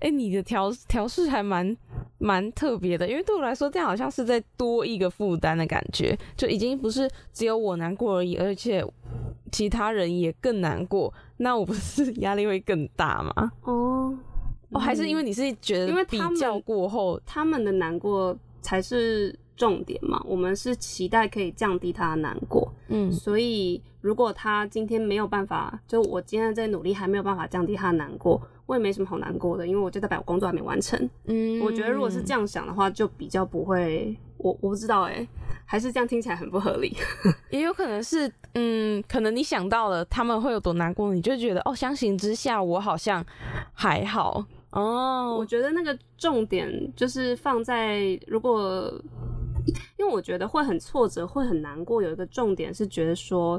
[0.00, 1.76] 哎，你的调调试还蛮
[2.18, 8.84] 蛮特别的，因为对我来说，这样好像是在多一个负担的感觉，就已经不是只有我难过而已，而且
[9.54, 13.52] 其他人也更难过，那我不是压力会更大吗？
[13.62, 14.14] 哦，
[14.70, 19.38] 哦，还是因为你是觉得，因为比较过后，他们的难过才是。
[19.56, 35.26] 重点嘛，我们是期待可以降低他的难过，嗯，所以如果他今天没有办法，就我今天在努力还没有办法降低他的难过，我也没什么好难过的，因为我就代表我工作还没完成，嗯，我觉得如果是这样想的话，就比较不会，我我不知道哎，
[35.64, 36.94] 还是这样听起来很不合理，
[37.48, 43.24] 也有可能是，嗯，可能你想到了他们会有多难过，你就觉得哦，相形之下我好像
[43.72, 48.92] 还好哦，我觉得那个重点就是放在如果。
[49.96, 52.02] 因为我觉得会很挫折，会很难过。
[52.02, 53.58] 有一个重点是觉得说，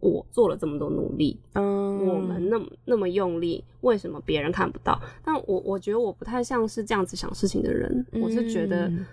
[0.00, 5.00] 我做了这么多努力，嗯，我们那么那么用力，为什么别人看不到？
[5.24, 8.04] 但我我觉得我不太像是这样子想事情的人。
[8.14, 9.06] 我是觉得，嗯，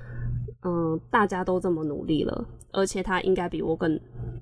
[1.09, 3.99] 大家都这么努力了，而且他应该比我更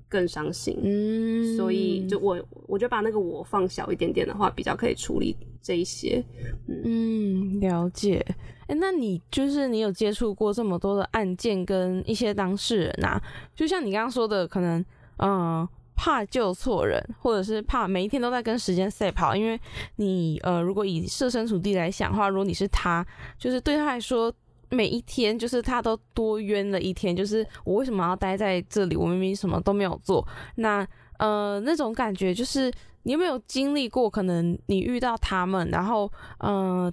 [0.08, 0.78] 更伤心。
[0.82, 6.22] 嗯，所以就我我觉得把那个我放小一点点的话，比较可以处理这一些。
[6.66, 8.24] 嗯，了解。
[8.68, 13.20] 哎那你就是你有接触过这么多的案件跟一些当事人啊，
[13.54, 14.82] 就像你刚刚说的，可能
[15.18, 19.60] 嗯怕救错人，或者是怕每一天都在跟时间赛跑，因为
[19.96, 23.04] 你呃如果以设身处地来想的话，如果你是他，
[23.38, 24.32] 就是对他来说
[24.72, 28.96] 每一天就是他都多冤了一天，就是我为什么要待在这里？
[28.96, 30.84] 我明明什么都没有做，那
[31.18, 32.72] 呃那种感觉就是
[33.04, 34.10] 你有没有经历过？
[34.10, 36.92] 可能你遇到他们，然后嗯。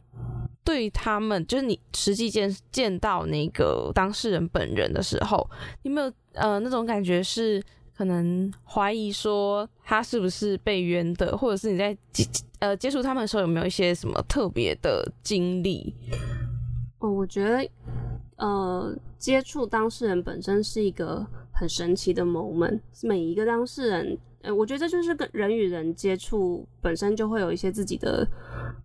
[0.62, 5.50] 对他们，就是你实际见见到那个当事人本人的时候，
[5.82, 7.64] 有没有呃那种感觉是
[7.98, 12.24] 可能怀疑说他是不是被冤的，或者是你在接
[12.60, 15.92] 呃接触他们的时候有没有一些什么特别的经历？
[17.00, 17.70] 哦，我觉得
[18.36, 24.18] 呃，接触当事人本身是一个很神奇的 moment，每一个当事人。
[24.42, 28.26] 呃，我觉得这就是跟人与人接触本身就会有一些自己的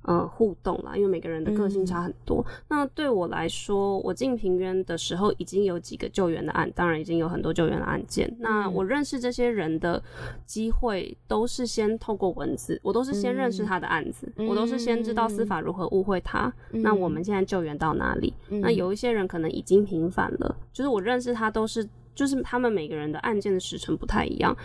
[0.03, 2.45] 呃互动啦，因为每个人的个性差很多。
[2.69, 8.29] 那对我来说，我进平原的时候已经有几个救援的案，当然已经有很多救援的案件。
[8.41, 10.03] 那我认识这些人的
[10.45, 16.53] 机会都是先透过文字，我都是先认识他的案子，我都是先知道司法如何误会他。
[16.71, 18.35] 那我们现在救援到哪里？
[18.49, 21.89] 那有一些人可能已经平反了，就是我认识他都是。
[22.15, 24.57] 就是他们每个人的案件的时程不太一样，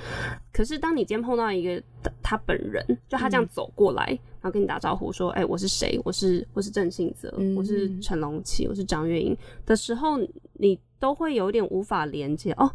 [0.53, 1.81] 可是当你今天碰到一个
[2.21, 5.99] 他本人，就他这样走过来，然后跟你打招呼说：“哎，我是谁？
[6.03, 9.35] 我是我是郑信泽，我是陈龙奇，我是张月英”
[9.65, 10.17] 的时候，
[10.53, 12.71] 你都会有点无法连接哦。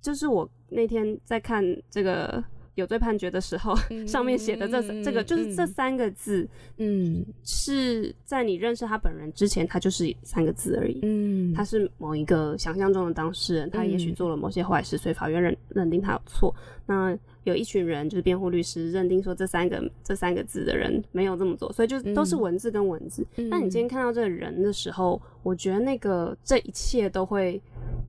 [0.00, 2.42] 就是我那天在看这个。
[2.76, 3.74] 有罪判决的时候，
[4.06, 16.54] 上面写的这这个就是这三个字，嗯，是在你认识他本人之前，他就是三个字而已，嗯，他是某一个想象中的当事人，他也许做了某些坏事，所以法院认认定他有错。
[16.86, 23.26] 那有一群人就是辩护律师认定说这三个这三个字的人没有这么做，所以就都是文字跟文字。
[23.36, 27.60] 那你今天看到这个人的时候，我觉得那个这一切都会。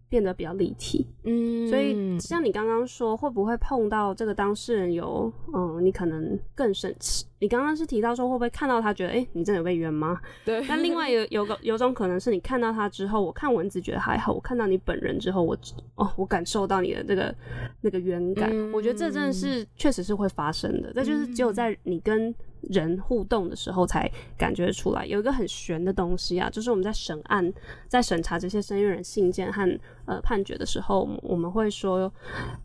[0.10, 7.26] 变得比较立体，嗯，所以像你刚刚说，会不会碰到这个当事人有，嗯，你可能更生气。
[7.40, 10.20] 你刚刚是提到说，会不会看到他觉得，哎，你真的有被冤吗？
[10.46, 10.64] 对。
[10.68, 15.58] 但另外有有个有种可能是你看到他之后，我看文字觉得还好，我看到你本人之后，我
[15.96, 17.36] 哦，我感受到你的这个
[17.82, 18.50] 那个冤感。
[18.72, 22.34] 我觉得这真的是确实是会发生的，这就是只有在你跟。
[22.70, 27.54] 人互动的时候才感觉出来，有一个很玄的东西啊，就是我们在审案、
[27.88, 32.12] 在审查这些声援人信件和呃判决的时候，我们会说，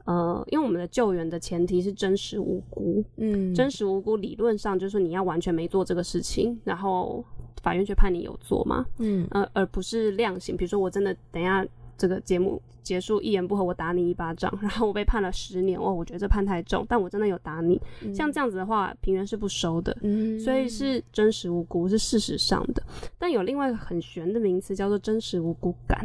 [0.05, 7.25] 呃，因为我们的救援的前提是真实无辜，嗯，真实无辜理论上就是你要完全没做这个事情，然后
[7.63, 11.67] 法院却判你有做嘛，嗯，呃，而不是量刑，比如说我真的等下。
[12.03, 17.81] 这个节目结束，一言不合我打你一巴掌， 然后我被判了十年哦，我觉得这判太重，但我真的有打你，
[18.13, 19.97] 像这样子的话，平原是不收的，
[20.43, 22.83] 所以是真实无辜，是事实上的。
[23.21, 26.05] 但有另外一个很玄的名词叫做真实无辜感，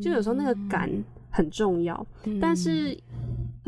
[0.00, 0.90] 就有时候那个感
[1.28, 2.06] 很重要，
[2.40, 2.98] 但是。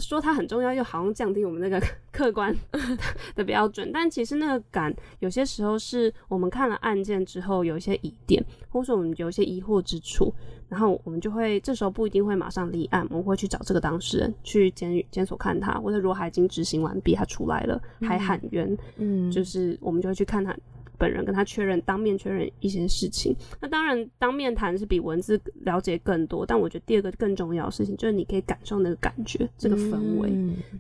[0.01, 2.55] 说它很重要，又好像降低我们那个 客观
[3.37, 3.91] 的标准。
[3.93, 10.33] 但其实那个感，有些时候是我们看了案件之后有一些疑点，或者说我们有一些疑惑之处，
[10.69, 20.57] 然后我们就会这时候不一定会马上立案，我们会去找这个当事人去监监所看他，或者如果他已经执行完毕，他出来了还喊冤，嗯，就是我们就会去看他。
[21.01, 23.35] 本人跟他确认，当面确认一些事情。
[23.59, 26.45] 那当然，当面谈是比文字了解更多。
[26.45, 30.31] 但我觉得第二个更重要的事情，就是你可以感受那个感觉，这个氛围。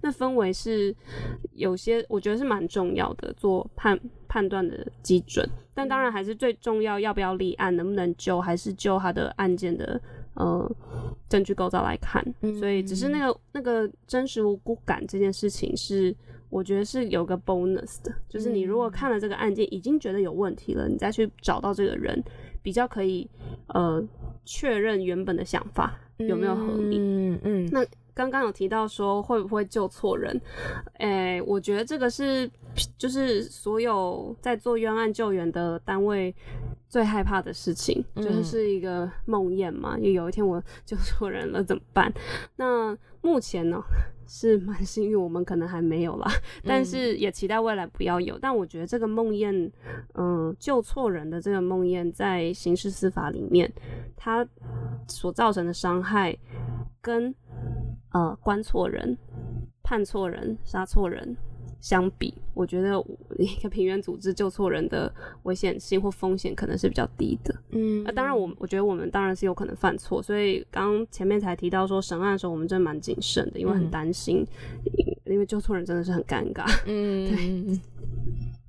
[0.02, 0.94] 那氛围是
[1.54, 5.48] 有些，我觉得是蛮重要的，做判判断的基准。
[5.72, 9.98] 但当然还是最重要，要不要立案，能不能救，还是就他的案件的
[10.34, 10.70] 呃
[11.30, 12.22] 证据构造来看。
[12.58, 16.14] 所以，只是那个那个真实无辜感这件事情是。
[16.50, 22.22] 我觉得是有个 bonus 的，就是你如果看了这个案件，已经觉得有问题了，你再去找到这个人，
[22.62, 23.28] 比较可以
[23.68, 24.02] 呃
[24.44, 26.98] 确认原本的想法有没有合理。
[26.98, 27.68] 嗯嗯。
[27.70, 30.38] 那刚刚有提到说会不会救错人？
[30.98, 32.50] 诶，我觉得这个是
[32.98, 36.34] 就是所有在做冤案救援的单位
[36.88, 39.96] 最害怕的事情，就是是一个梦魇嘛。
[39.96, 42.12] 因为有一天我 救错人了怎么办？
[42.56, 43.80] 那目前呢？
[44.32, 46.30] 是蛮 幸运，我们可能还没有啦，
[46.62, 48.38] 但是也期待未来不要有。
[48.38, 49.68] 但我觉得这个梦魇，
[50.14, 53.70] 嗯，救错人的这个梦魇，在刑事司法里面，
[54.14, 54.46] 它
[55.08, 56.38] 所造成的伤害，
[57.02, 57.34] 跟
[58.12, 59.18] 呃关错人、
[59.82, 61.36] 判错人、杀错人。
[61.80, 63.02] 相比，我觉得
[63.38, 65.12] 一个平原组织救错人的
[65.44, 67.54] 危险性或风险可能是比较低的。
[67.70, 74.46] 嗯，那当然，我我觉得我们当然是有可能犯错，所以刚前面才提到说审案的时候，我们真的蛮谨慎的，因为很担心，
[75.24, 76.64] 因为救错人真的是很尴尬。
[76.86, 77.28] 嗯，
[77.78, 77.80] 对。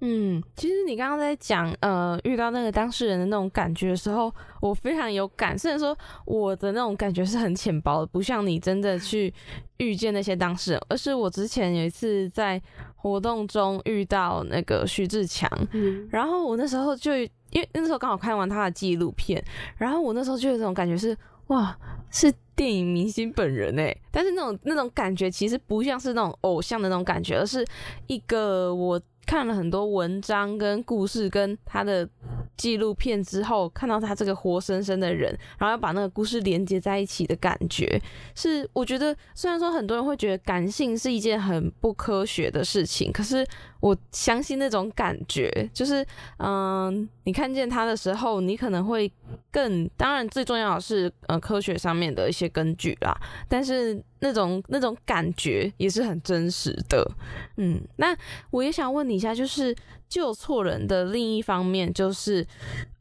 [0.04, 5.56] 嗯，其实你刚刚在讲呃遇到那个当事人的那种感觉的时候，我非常有感。
[5.56, 9.32] 虽然说我的那种感觉是很浅薄的，不像你真的去
[9.78, 12.60] 遇见那些当事人，而是我之前有一次在
[12.96, 15.48] 活动中遇到那个徐志强，
[16.10, 19.44] 然后我那时候就因为那时候刚好看完他的纪录片，
[19.78, 21.16] 然后我那时候就有这种感觉是
[21.50, 21.78] 哇，
[22.10, 27.64] 是电影明星本人哎，但是那种那种感觉其实不像是那种偶像的那种感觉，而是
[28.08, 29.00] 一个我。
[29.32, 32.06] 看了很多文章跟故事，跟他的
[32.58, 38.02] 纪录片之后，看到他这个活生生的人，然后要把那个故事连接在一起的感觉，
[38.36, 43.48] 是我觉得虽然说很多人会觉得感性是一件很不科学的事情，可是
[43.80, 46.06] 我相信那种感觉，就是
[46.40, 49.10] 嗯，你看见他的时候，你可能会
[49.50, 53.18] 更当然最重要的是呃科学上面的一些根据啦，
[53.48, 57.06] 但是那种那种感觉也是很真实的，
[57.58, 58.16] 嗯，那
[58.50, 59.76] 我也想问你一下，就是
[60.08, 62.48] 救错人的另一方面，就是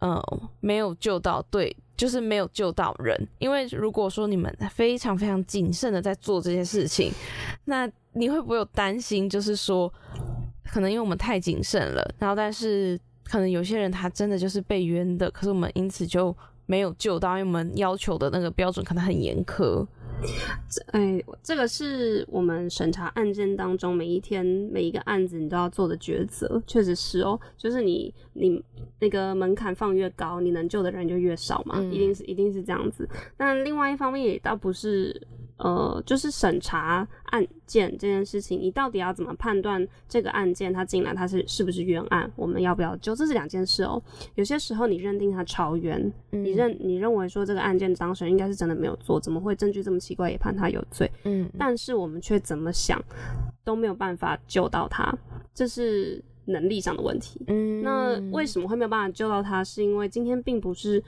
[0.01, 0.21] 呃
[0.59, 7.13] 没有救到对，就是没有救到人，因为如果说你们非常非常谨慎的在做这些事情，
[7.67, 9.93] 那你会不会有担心，就是说？
[10.73, 16.33] 可能因为我们太谨慎了，然后但是可能有些人他真的就是被冤的，可是我们因此就
[16.67, 19.85] 没有救到，因为我们要求的那个标准可能很严苛。
[20.69, 28.63] 这哎，这个是我们审查案件当中每一天每一个案子你都要做的抉择，确实是哦，就是你你
[29.01, 33.09] 那个门槛放越高，你能救的人就越少嘛，一定是一定是这样子。
[33.37, 35.27] 但另外一方面也倒不是。
[35.63, 42.33] 呃，就是审查案件这件事情，你到底要怎么判断这个案件他进来他是是不是冤案？
[42.35, 44.03] 我们要不要救这是两件事哦。
[44.37, 51.09] 有些时候你认定他超冤，你认你认为说这个案件当事人应该是真的没有做，怎么会证据这么奇怪也判他有罪？
[51.23, 53.01] 嗯，但是我们却怎么想
[53.63, 55.17] 都没有办法救到他，
[55.55, 56.21] 这是。
[56.47, 59.63] 能力上的问题，嗯，那为什么会没有办法救到他？
[59.63, 61.01] 是因为今天并不是，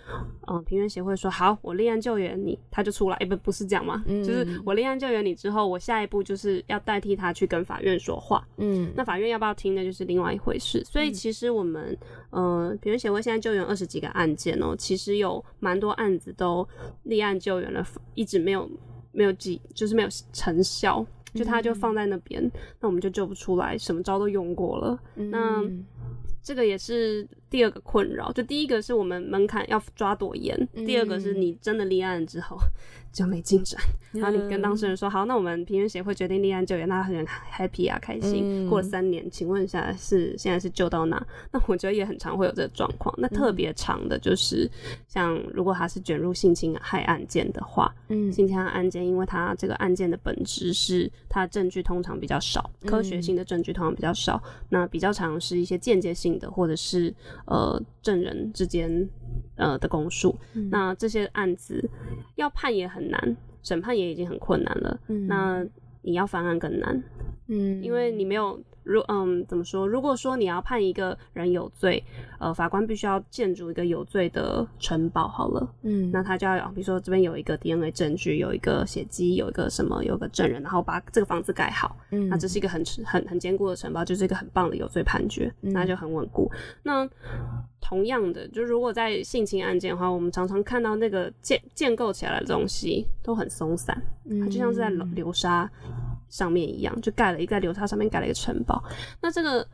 [0.47, 4.05] 嗯，平原协会说好，我立案救援你，他就出来，不不是这样吗？
[4.07, 9.83] 就是我立案救援你之后，我下一步就是要代替他去跟法院说话，嗯，那法院要不要听呢？
[9.83, 10.85] 就是另外一回事。
[10.85, 11.97] 所以其实我们，
[12.31, 16.65] 呃，平原协会现在救援二十几个案件哦，其实有蛮多案子都
[17.03, 17.85] 立案救援了，
[18.15, 18.71] 一直没有
[19.13, 21.07] 没有记，就是没有成效。
[21.35, 22.43] 就他就放在那边，
[22.79, 25.01] 那我们就救不出来，什么招都用过了。
[25.15, 25.65] 那
[26.43, 28.33] 这个也是第二个困扰。
[28.33, 32.57] 就第一个是我们门槛要抓多严，第二个是你真的立案之后。
[33.13, 33.79] 就没进展，
[34.13, 38.67] 然后你跟当事人说好，那我们平原协会决定立案救援，那很 happy 啊，开心。
[38.67, 41.23] 过了三年，请问一下是现在是救到哪？
[41.53, 43.15] 那我觉得也很常会有这个状况。
[43.19, 44.67] 那特别长的就是
[45.09, 57.15] 像如果他是卷入性侵害案件的话，嗯，性侵害案件，因为他这个案件的本质是他证据通常比较少，科学性的证据通常比较少，那比较常是一些间接性的或者是
[57.47, 59.09] 呃证人之间。
[59.57, 60.35] 呃的公诉，
[60.71, 61.89] 那这些案子
[62.37, 64.99] 要判也很难，审判也已经很困难了。
[65.09, 65.65] 嗯那
[66.01, 67.03] 你要翻案更难，
[67.49, 68.59] 嗯，因为你没有。
[68.85, 69.87] 如嗯，怎么说？
[69.87, 72.03] 如果说你要判一个人有罪，
[72.39, 86.51] 呃，法官必须要建筑一个有罪的城堡，好了，嗯，那他就要，比如说这边有一个 DNA 证据，有一个血迹，有一个什么，有个证人，然后把这个房子盖好，嗯，那这是一个很很很坚固的城堡，就是一个很棒的有罪判决，那就很稳固。
[86.83, 87.09] 那
[87.81, 94.01] 同样的，就如果在性侵案件的话，我们常常看到那个建建构起来的东西都很松散，
[94.41, 95.71] 它就像是在流沙。
[96.33, 98.83] 上面一样，就盖了一个流沙上面盖了一个城堡。
[99.21, 99.65] 那这个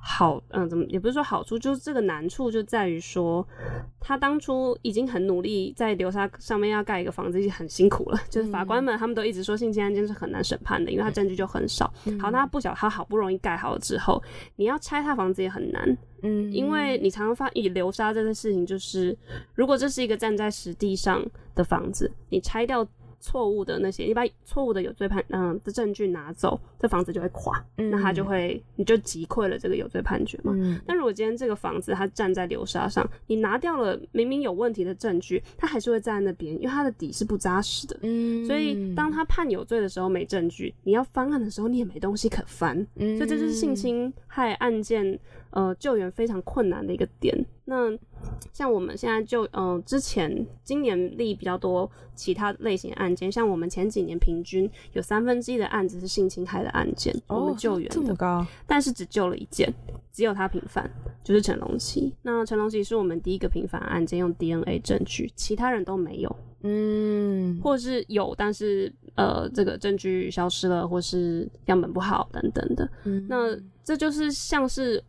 [0.00, 3.46] 好，嗯，怎么也不是说好处，就是这个难处就在于说，
[3.98, 8.20] 他当初已经很努力在流沙上面要盖一个房子，已经很辛苦了。
[8.28, 11.92] 就是法官们他们都一直说性侵案件是很难审判的，因为他证据就很少。
[12.20, 14.22] 好，那他不晓他好不容易盖好了之后，
[14.56, 15.96] 你要拆他房子也很难。
[16.22, 19.16] 嗯，因为你常常发以流沙这件事情，就是
[19.54, 21.24] 如果这是一个站在实地上
[21.54, 22.86] 的房子，你拆掉。
[23.20, 30.54] 错误的那些，你把错误的有罪判嗯的证据拿走，这房子就会垮，那他就会你就击溃了这个有罪判决嘛。
[30.86, 37.98] 但如果今天这个房子它站在流沙上，你拿掉了明明有问题的证据，它还是会站在那边，因为它的底是不扎实的。
[38.02, 42.76] 嗯，所以当他判有罪的时候没证据，你要翻案的时候你也没东西可翻。
[42.96, 45.18] 嗯，所以这就是性侵害案件
[45.50, 47.36] 呃救援非常困难的一个点。
[47.70, 47.92] 那
[48.50, 59.70] 像我们现在就嗯，之前今年例比较多其他类型案件，像我们前几年平均有三分之一的案子是性侵害的案件，我们救援的，高，但是只救了一件，
[60.10, 60.90] 只有他平反，
[61.22, 62.10] 就是陈龙奇。
[62.22, 72.90] 那陈龙奇是我们第一个平反案件用 DNA 证据，其他人都没有，嗯，或是有，但是呃，这个证据消失了，或是样本不好等等的，
[73.28, 73.54] 那
[73.88, 75.02] 这就是像是。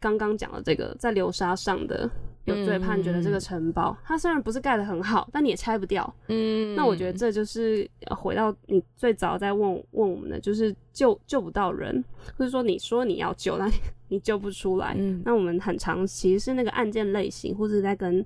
[0.00, 2.10] 刚刚讲的这个在流沙上的
[2.44, 6.14] 有罪判决的这个城堡，它虽然不是盖的很好，但你也拆不掉。
[6.28, 12.02] 嗯，那我觉得这就是回到你最早在问问我们的，就是救救不到人，
[12.38, 13.70] 或者说你说你要救，但
[14.08, 14.94] 你救不出来。
[14.96, 15.20] 嗯。
[15.24, 18.24] 那我们很长其实是那个案件类型，或者在跟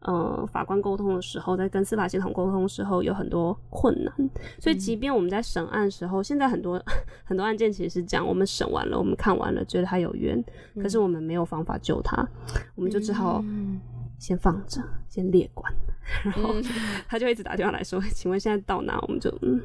[0.00, 4.14] 呃法官沟通的时候，在跟司法系统沟通的时候有很多困难。
[4.60, 6.80] 所以即便我们在审案的时候，现在很多
[7.24, 10.42] 很多案件其实是这样我们审完了，我们看完了，觉得他有冤，
[10.80, 12.26] 可是我们没有方法救他，
[12.76, 13.80] 我们就只好嗯
[14.24, 15.70] 先放着，先列管。
[16.22, 16.64] 然后嗯
[17.08, 19.60] 他就一直打电话来说：“请问现在到哪？”我们就嗯，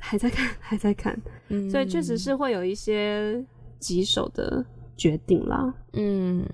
[0.00, 1.20] 还在看， 还在看。
[1.48, 3.44] 嗯所以确实是会有一些
[3.78, 4.64] 棘手的
[4.96, 5.72] 决定啦。
[5.92, 6.44] 嗯，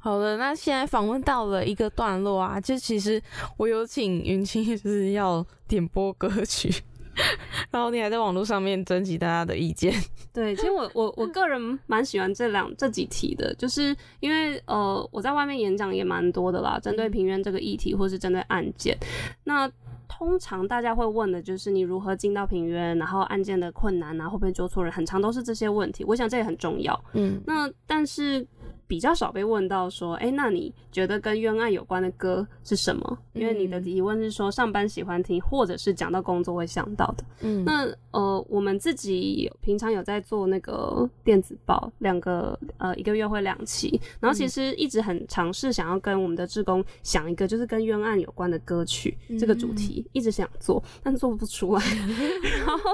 [0.00, 3.22] 好的，那现在访问到了一个段落啊，就其实
[3.56, 6.72] 我有请云清就是要点播歌曲，
[7.70, 9.92] 然后你还在网络上面征集大家的意见。
[10.32, 18.96] 对，其实我我我个人蛮喜欢这两这几题的，就是因为呃我在外面演讲也蛮多的啦，针对平冤这个议题或是针对案件，
[19.44, 19.70] 那。
[20.14, 26.04] 通常大家会问的就是你如何进到平原，然后案件的困难啊，会不会做错人，很常都是这些问题。
[26.04, 27.02] 我想这也很重要。
[27.14, 28.46] 嗯那但是
[28.92, 33.18] 比较少被问到说，哎、那你觉得跟冤案有关的歌是什么？
[33.32, 37.24] 因为你的嗯疑问是说上班喜欢听，或者是讲到工作会想到的。
[37.40, 51.82] 嗯那呃，我们自己平常有在做那个电子报，两个呃一个月会两期，然后其实一直很尝试想要跟我们的志工想一个就是跟冤案有关的歌曲、这个主题，一直想做，但做不出来。
[52.66, 52.90] 然后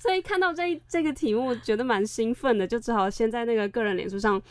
[0.00, 4.42] 所以看到这这个题目，觉得蛮兴奋的，就只好先在那个个人脸书上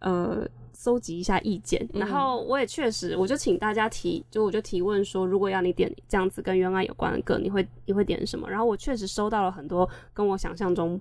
[0.00, 0.41] 呃。
[0.82, 8.50] 搜集一下意见，然后我也确实，我就请大家提，就我就提问说，如果要你点这样子跟冤案有关的歌，你会你会点什么？
[8.50, 11.00] 然后我确实收到了很多跟我想象中，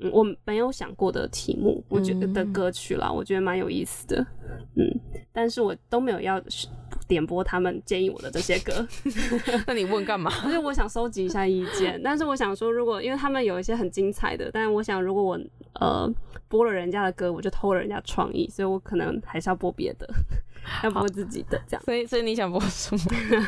[0.00, 4.26] 嗯，我没有想过的题目，我觉得的歌曲啦，我觉得蛮有意思的，
[4.76, 5.00] 嗯，
[5.32, 6.38] 但是我都没有要
[7.08, 8.86] 点播他们建议我的这些歌，
[9.66, 10.30] 那你问干嘛？
[10.44, 15.40] 因 为我想收集一下意见，但是我想说，如果因为他们有一些很精彩的，但是我想如果我
[15.80, 16.06] 呃
[16.48, 20.08] 播了人家的歌，我就偷了人家创意，所以我可能还是要播别的，
[20.82, 21.82] 要播自己的这样。
[21.84, 23.46] 所以所以你想播什么？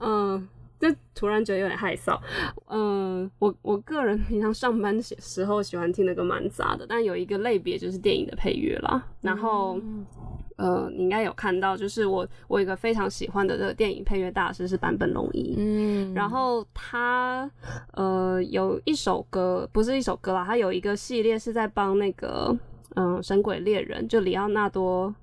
[0.00, 0.48] 嗯，
[0.78, 2.18] 这突然觉得有点害臊。
[2.68, 9.02] 嗯，我我个人平常上班时时候喜欢听的歌蛮杂的，但有一个类别就是电影的配乐啦。
[9.20, 9.80] 然后，
[10.56, 15.54] 呃，你应该有看到，就是我我有一个非常喜欢的这个电影配乐大师是坂本龙一。
[15.58, 17.50] 嗯然后他
[17.94, 22.56] 呃有一首歌，不是一首歌啦，他有一个系列是在帮那个
[22.94, 25.14] 嗯、呃神鬼猎人》，就里奥纳多。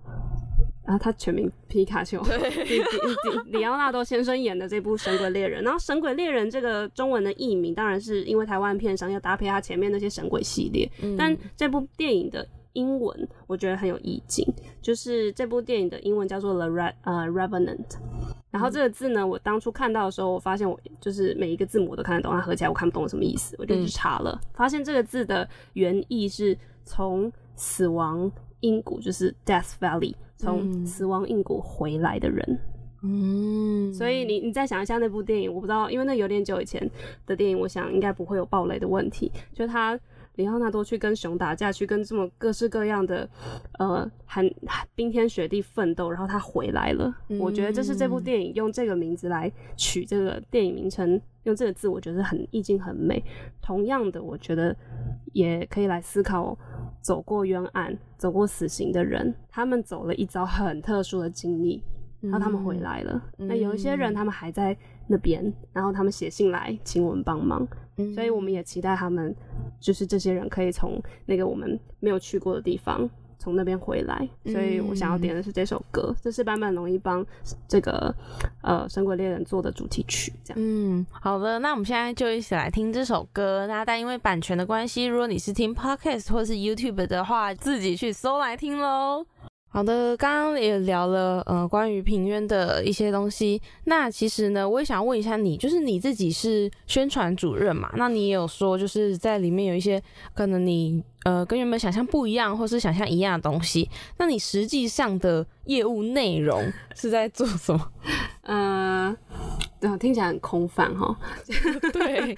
[0.86, 10.88] 啊，他全名皮卡丘，里里 奥纳多先生演的这部《神鬼猎人》，然后《神鬼猎人》这个中文的译名，当然是因为台湾片商要搭配他前面那些神鬼系列，
[11.18, 14.46] 但这部电影的英文我觉得很有意境，
[14.80, 17.96] 就是这部电影的英文叫做 The Re 呃 Revenant，
[18.52, 32.60] 然后这个字呢，我当初看到的时候，我发现我就是每一个字母我都看得懂，它合起来我看不懂什么意思，我就去查了，发现这个字的原意是从死亡阴谷，就是 Death Valley，从死亡阴谷回来的人。
[33.04, 36.90] 嗯，所以你你再想一下那部电影，我不知道，因为那有点久以前
[37.28, 39.32] 的电影，我想应该不会有暴雷的问题。
[39.54, 40.00] 就他
[40.36, 43.28] 里奥纳多去跟熊打架，去跟这么各式各样的
[43.80, 44.50] 呃寒
[44.94, 47.14] 冰天雪地奋斗，然后他回来了。
[47.40, 53.24] 我觉得这是这部电影用这个名字来取这个电影名称，用这个字，我觉得很意境很美。
[53.62, 54.76] 同样的，我觉得
[55.34, 56.58] 也可以来思考。
[57.02, 61.80] 走过冤案、走过死刑的人，他们走了一遭很特殊的经历，
[62.20, 63.22] 然后他们回来了。
[63.38, 64.76] 那有一些人，他们还在
[65.08, 67.68] 那边，然后他们写信来请我们帮忙，
[68.14, 69.36] 所以我们也期待他们，
[69.80, 73.10] 就是这些人可以从那个我们没有去过的地方。
[73.38, 77.24] 从那边回来，所以我想要点的是这首歌，这是坂本龙一帮
[77.68, 78.12] 这个
[78.64, 80.60] 呃《神鬼猎人》做的主题曲，这样。
[80.60, 83.68] 嗯，好的，那我们现在就一起来听这首歌。
[83.68, 89.24] 那但因为版权的关系，如果你是听 podcast 或是 YouTube 的话，自己去搜来听喽。
[89.76, 93.62] 好的，刚刚也聊了呃关于平原的一些东西。
[93.84, 97.92] 那其实呢，我也想问一下你，就是你自己是宣传主任嘛？
[97.98, 100.02] 那你也有说就是在里面有一些
[100.34, 103.90] 可能你呃跟原本想象不一样，或是想象一样的东西。
[104.18, 107.92] 那你实际上的业务内容是在做什么？
[108.44, 109.14] 呃，
[109.82, 111.14] 对，听起来很空泛哈。
[111.92, 112.34] 对，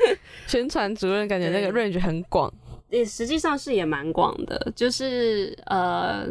[0.48, 2.52] 宣传主任感觉那个 range 很广。
[2.90, 6.26] 也实际上是也蛮广的，就是呃，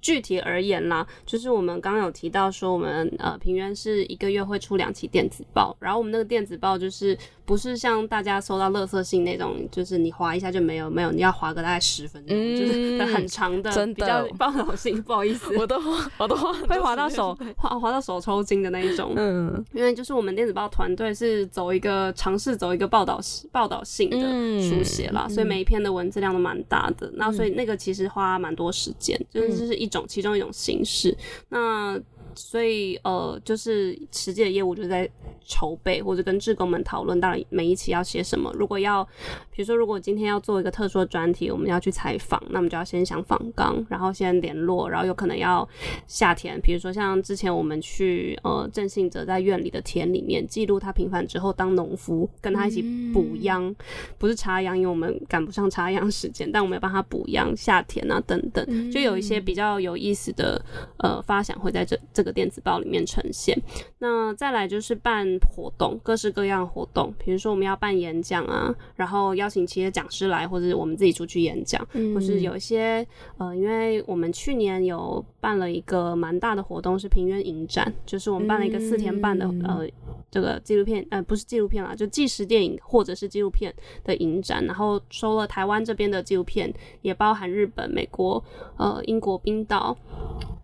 [0.00, 15.80] 具体而言啦，就是我们刚刚有提到说，我们呃平原是一个月会出两期电子报，然后我们那个电子报就是不是像大家收到垃圾信那种，就是你划一下就没有没有，你要划个大概十分钟，就是很长的，比较报道性，不好意思，我都
[16.18, 16.36] 我都
[16.68, 17.36] 会划到手。
[17.56, 23.18] 划划到手抽筋的那一种，嗯，因为就是我们电子报团队是走一个尝试走一个报道
[23.50, 24.18] 报道性的
[24.60, 31.16] 书写啦，所以每一篇的文字量都蛮大的，那所以那个其实花蛮多时间，就是就是一一种其中一种形式，
[31.48, 31.98] 那。
[32.38, 35.08] 所以呃，就是实际的业务就在
[35.44, 38.52] 筹备，或者跟志工们讨论，到底每一期要写什么。
[38.54, 39.04] 如果要，
[39.50, 45.68] 比如说，如果今天要做一个特殊的专题，我们要去采访，那我们就要先想访纲，然后先联络，然后有可能要
[46.06, 46.60] 下田。
[46.60, 52.82] 比如说像之前我们去呃郑信哲在院里的田里面记录他平凡之后当农夫，跟他一起
[53.12, 53.74] 补秧，
[54.16, 60.64] 不是插秧，因为我们赶不上插秧时间，但我们要帮他补秧、下田啊等等，就有一些比较有意思的
[60.98, 62.27] 呃发想会在这这个。
[62.32, 63.56] 电子报里面呈现，
[63.98, 73.06] 那再来就是办活动，各式各样活动，比如说我们要办演讲啊，然后邀请企业讲师来，或者我们自己出去演讲，或是有一些
[73.36, 79.86] 呃，因为我们去年有办了一个蛮大的活动，是平原影展，就是我们办了一个四天半的呃
[80.30, 83.74] 这个纪录片，呃不是纪录片啦，就纪实电影或者是纪录片
[84.04, 86.72] 的影展，然后收了台湾这边的纪录片，
[87.02, 88.42] 也包含日本、美国、
[88.76, 89.96] 呃英国、冰岛。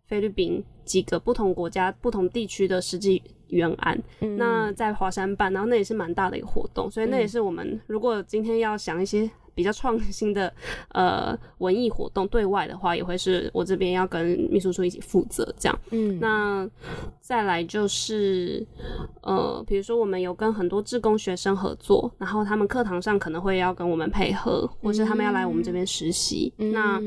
[0.06, 3.98] 菲律宾几个不同国家、不同地区的实际原案，
[4.36, 10.52] 那在华山办，然后那也是蛮大的一个活动，所以那也是我们如果今天要想一些比较创新的
[10.88, 15.80] 呃文艺活动对外的话，也会是我这边要跟秘书处一起负责这样。
[15.90, 16.68] 嗯，那
[17.20, 18.66] 再来就是
[19.22, 27.00] 呃，比如说我们有跟很多志工学生合作，然后他们课堂上可能会要跟我们配合，或是他们要来我们这边实习，那。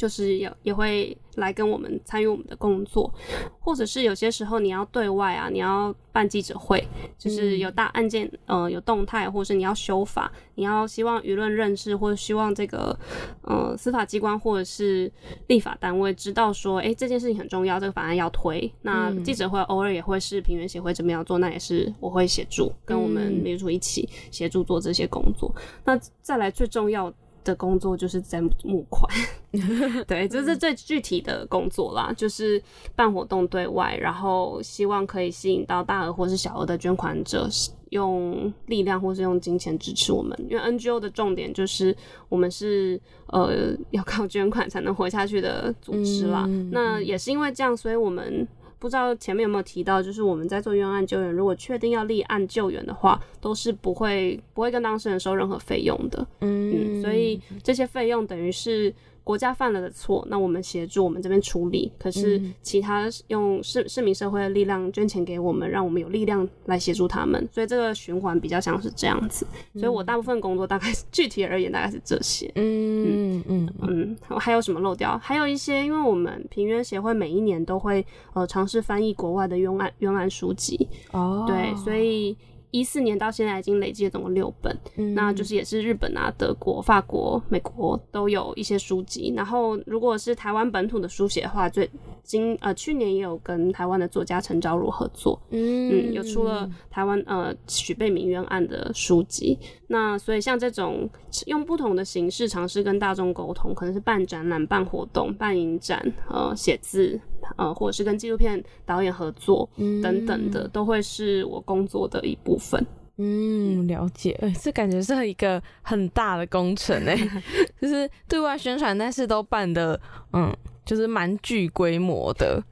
[0.00, 3.12] 就是也也会来跟我们参与我们的工作，
[3.58, 6.82] 或者是有些时候你要对外啊，你要办记者会，
[7.18, 12.98] 就是有大案件，呃，有动态，或者是你要修法，你要希望舆论认识，或者希望这个，
[13.42, 15.12] 呃，司法机关或者是
[15.48, 18.72] 立法单位知道说，哎，这件事情很重要，这个法案要推。
[18.80, 25.54] 那记者会偶尔也会是平原协会这边要做，那也是我会协助，跟我们民主一起协助做这些工作。
[25.84, 27.12] 那再来最重要。
[27.44, 29.08] 的工作就是在募款，
[30.06, 32.62] 对，这是最具体的工作啦，就是
[32.94, 37.48] 办活动对外，然后希望可以吸引到大额或是小额的捐款者，
[37.90, 40.38] 用力量或是用金钱支持我们。
[40.48, 41.96] 因为 NGO 的重点就是
[42.28, 46.46] 我们是呃要靠捐款才能活下去的组织啦。
[46.70, 48.46] 那也是因为这样，所以我们。
[48.80, 56.26] 不知道前面有没有提到，就是我们在做冤案救援，如果确定要立案救援的话，都是不会不会跟当事人收任何费用的。
[56.40, 58.92] 嗯，所以这些费用等于是。
[59.22, 61.90] 国家犯了的错，那我们协助我们这边处理。
[61.98, 67.48] 可是其他用市市民社会的力量捐钱给我们，让我们有力量来协助他们。
[67.52, 69.46] 所以这个循环比较像是这样子。
[69.74, 72.50] 所以我大部分工作大概具体而言大概是这些。
[72.54, 74.16] 嗯嗯嗯嗯。
[74.38, 75.18] 还有什么漏掉？
[75.18, 80.88] 还有一些，因为我们平原协会每一年都会呃尝试翻译国外的冤案冤案书籍。
[81.12, 81.44] 哦。
[81.46, 82.36] 对，所以。
[82.70, 84.76] 一四年到现在已经累计了总共六本，
[85.14, 89.32] 那就是也是日本啊、德国、法国、美国都有一些书籍。
[89.36, 91.88] 然后如果是台湾本土的书写的话，最
[92.22, 99.58] 今呃去年也有跟台湾的作家陈昭如合作，嗯，有出了台湾呃许贝明冤案的书籍。
[99.88, 101.08] 那所以像这种
[101.46, 107.20] 用不同的形式尝试跟大众沟通，可能是办展览、办活动、办影展、呃写字。
[107.56, 109.68] 呃，或者是跟纪录片导演合作
[110.02, 112.84] 等等的，都会是我工作的一部分。
[113.16, 114.38] 嗯，了解。
[114.62, 117.16] 这感觉是一个很大的工程诶，
[117.80, 120.00] 就是对外宣传，但是都办的，
[120.32, 120.50] 嗯，
[120.84, 122.62] 就是蛮具规模的。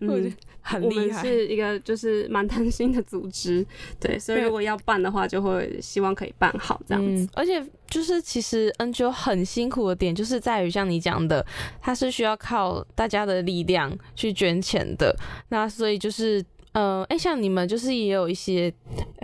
[0.00, 0.32] 嗯。
[0.62, 3.66] 很厉害，是一个就是蛮贪心的组织，
[4.00, 7.28] 对，所以如果要办的话，就会希望可以办好这样子。
[7.34, 11.44] 而且就是其实 NGO 很辛苦的点，就是在于像你讲的，
[11.80, 15.14] 它是需要靠大家的力量去捐钱的。
[15.48, 18.72] 那所以就是，呃，哎，像你们就是也有一些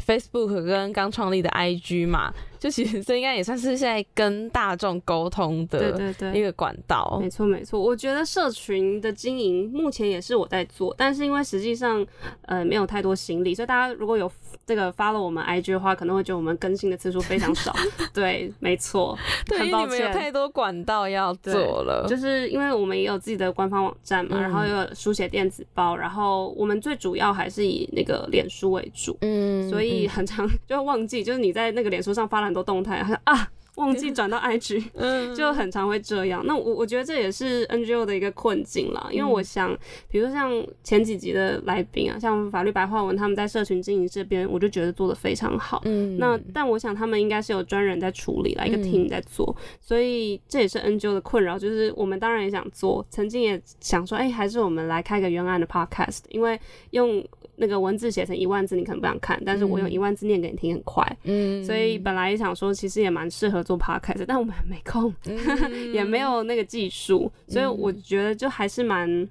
[0.05, 2.35] Facebook 跟刚创立的 IG 嘛。
[2.59, 7.19] 就其实这应该也算是现在跟大众沟通的一个管道。
[7.21, 12.05] 没错没错，我觉得社群的经营目前也是我在做，但是因为实际上
[12.43, 14.31] 呃没有太多行李，所以大家如果有
[14.67, 17.73] 这个发了我们 IG 的话，可能会觉得我们更新的次数非常少。
[18.13, 21.55] 对，没错，对，因为你们有太多管道要做
[21.85, 22.07] 了。
[22.09, 32.48] 就是因为我们也有自己的官方网站嘛，然后又有书写电子报，然后我们最主要还是以那个脸书为主，嗯，所以很常 就会忘记，就是你在那个脸书上发了。
[32.49, 34.83] 很多动态，他说啊，忘记转到 IG，
[35.37, 36.45] 就很常会这样。
[36.45, 39.77] 那我我觉得这也是 NGO 的一个困境啦，因为我想，
[40.09, 40.51] 比如像
[40.83, 45.81] 前几集的来宾啊，像法律白话文，他们在社群经营这边，我就觉得做的非常好。
[45.85, 56.59] 嗯，那但我想他们应该是有专人在处理，来一个 team 在做，所以这也是 NGO 的困扰，就是我们当然也想做，曾经也想说，哎，还是我们来开个原案的 podcast，因为
[56.91, 57.25] 用。
[57.61, 61.05] 那个文字写成一万字，你可能不想看，但是我用一万字念给你听，很快。
[61.25, 65.13] 嗯，所以本来也想说，其实也蛮适合做 podcast，但我们没空，
[65.93, 69.29] 也没有那个技术，所以我觉得就还是蛮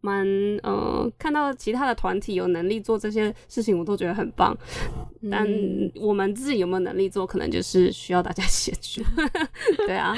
[0.00, 0.26] 蛮
[0.62, 4.56] 呃，看到其他的团体有能力做这些事情，我都觉得很棒。
[5.30, 5.46] 但
[6.00, 9.02] 我们自己有没有能力做，可能就是需要大家 协助。
[9.86, 10.14] 对啊，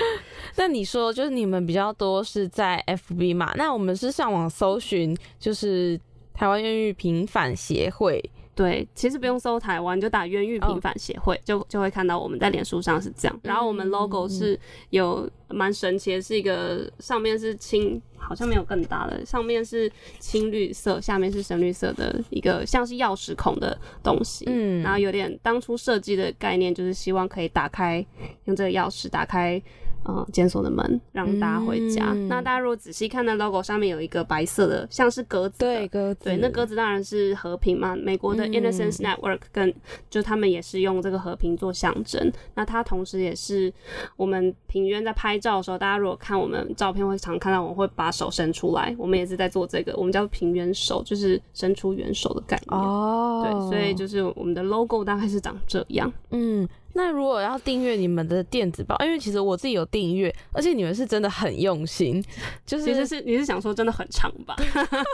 [0.57, 3.53] 那你说就是你们比较多是在 FB 嘛？
[3.57, 6.01] 那我们是上网搜寻，就是。
[6.35, 8.23] 台湾冤狱平反协会，
[8.57, 13.41] 对，其实不用搜台湾，就打冤狱平反协会，就就会看到我们在脸书上是这样。
[13.45, 14.59] 然后我们 logo 是
[14.91, 24.45] 有蛮神奇的，是一个上面是青，好像没有更大的，上面是青绿色，下面是深绿色的一个像是钥匙孔的东西。
[24.49, 28.05] 嗯，然后有点当初设计的概念就是希望可以打开，
[28.47, 29.63] 用这个钥匙打开。
[30.07, 32.13] 嗯，检索的门让大家回家。
[32.29, 35.59] 那大家如果仔细看那 logo 上面有一个白色的，像是格子。
[35.59, 36.25] 对，格子。
[36.25, 37.97] 对，那格子当然是和平嘛。
[37.97, 39.75] 美国的 Innocence Network 跟
[40.11, 42.31] 就他们也是用这个和平做象征。
[42.55, 43.73] 那它同时也是
[44.17, 52.79] 我们平原在拍照的时候，大家如果看我们照片会常看到我们会把手伸出来，我们也是在做这个，我们叫平原手，就是伸出援手的概念。
[52.79, 53.43] 哦。
[53.45, 56.13] 对，所以就是我们的 logo 大概是长这样。
[56.31, 56.69] 嗯。
[56.97, 62.25] 那如果要订阅你们的电子报，因为其实我自己有订阅，而且你们是真的很用心，
[62.65, 64.55] 就是其实是你是想说真的很长吧？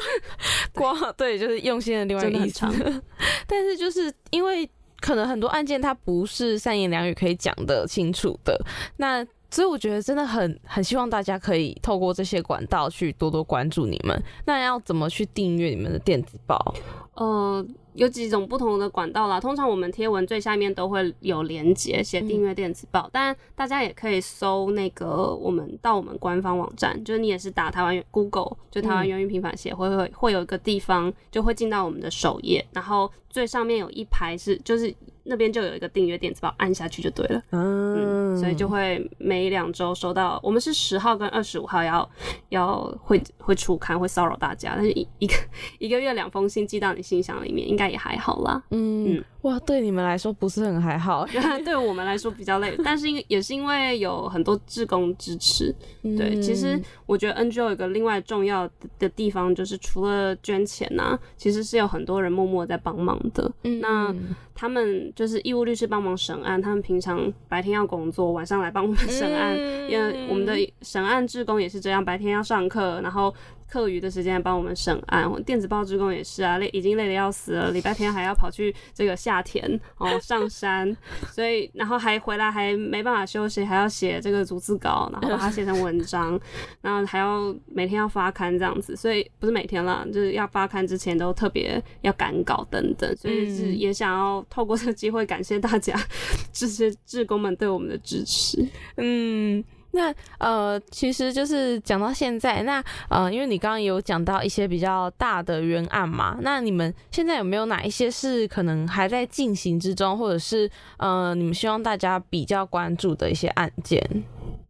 [0.73, 2.71] 光对，就是用心的另外一个意长，
[3.49, 4.69] 但是就是因为
[5.01, 8.63] 可能很多案件它不是三言两语可以讲得清楚的，
[8.99, 14.23] 那所以我觉得真的很很希望大家可以透过这些管道去多多关注你们。
[14.45, 16.75] 那要怎么去订阅你们的电子报？
[17.15, 17.67] 呃。
[18.01, 23.07] 有几种不同的管道啦，通常我们贴文最下面都会有连接，写订阅电子报。
[23.13, 34.95] 但大家也可以搜那个我们到我们官方网站，就是你也是打台湾 Google，就台湾源于平反协会会会有一个地方就会进到我们的首页，然后最上面有一排是就是。
[35.23, 37.41] 那边就有一个订阅电子报，按下去就对了。
[37.51, 40.41] 嗯，所以就会每两周收到。
[40.43, 42.11] 我们是十号跟二十五号要
[42.49, 44.73] 要会会出刊，会骚扰大家。
[44.75, 45.35] 但是一一个
[45.79, 48.63] 一个月两封信寄到你信箱里面，应该也还好啦。
[48.71, 49.23] 嗯。
[49.43, 51.27] 哇，对你们来说不是很还好，
[51.65, 55.75] 对我们来说比较累，但是因 也是因为有很多志工支持。
[56.03, 58.69] 对，其实我觉得 NGO 有个另外重要
[58.99, 63.51] 的地方，就是除了捐钱呐，其实是有很多人默默在帮忙的。
[63.65, 64.15] 嗯那
[64.55, 69.57] 他们就是义务律师帮忙审案，他们平常白天要工作，晚上来帮我们审案。
[69.89, 73.35] 因为我们的审案志工也是这样，白天要上课，然后。
[73.71, 80.97] 课余的时间帮我们审案，电子报职工也是啊，累已经累得要死了，礼拜天还要跑去这个下田哦 上山，
[81.33, 86.39] 所以然后还回来还没办法休息，还要写这个逐字稿，然后把它写成文章，
[86.83, 95.95] 然后还要每天要发刊这样子，所以不是每天了，就是要发刊之前都特别要赶稿等等，所以是也想要透过这个机会感谢大家
[96.53, 98.67] 这些志工们对我们的支持，
[98.97, 99.65] 嗯。
[99.93, 114.01] 那呃，其实就是讲到现在，那呃，因为你刚刚有讲到一些比较大的冤案嘛，那你们现在有没有哪一些是可能还在进行之中，或者是呃，你们希望大家比较关注的一些案件？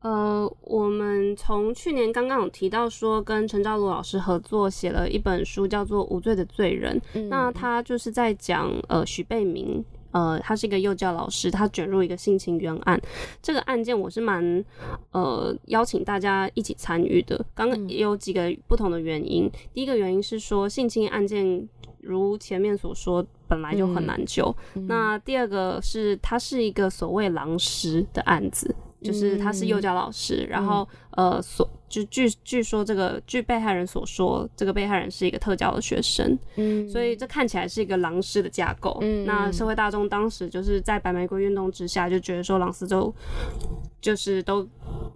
[0.01, 6.99] 呃，我们从去年刚刚有提到说，跟陈兆鲁老师合作写了一本书，叫做《无罪的罪人》，
[7.29, 9.85] 那他就是在讲呃许贝明。
[10.13, 13.01] 呃，他是一个幼教老师，他卷入一个性侵冤案。
[13.43, 14.65] 这个案件我是蛮
[15.13, 17.45] 呃邀请大家一起参与的。
[17.55, 19.51] 刚刚也有几个不同的原因。
[19.73, 21.69] 第一个原因是说性侵案件
[22.01, 24.55] 如前面所说本来就很难救。
[24.89, 28.75] 那第二个是它是一个所谓狼师的案子。
[29.03, 38.99] 就是他是幼教老师，然后呃，所就据据说这个据被害人所说，这个被害人是一个特教的学生，嗯，所以这看起来是一个狼师的架构。
[39.01, 43.13] 嗯，那社会大众当时就是在白玫瑰运动之下，就觉得说狼师就
[44.01, 44.67] 就是都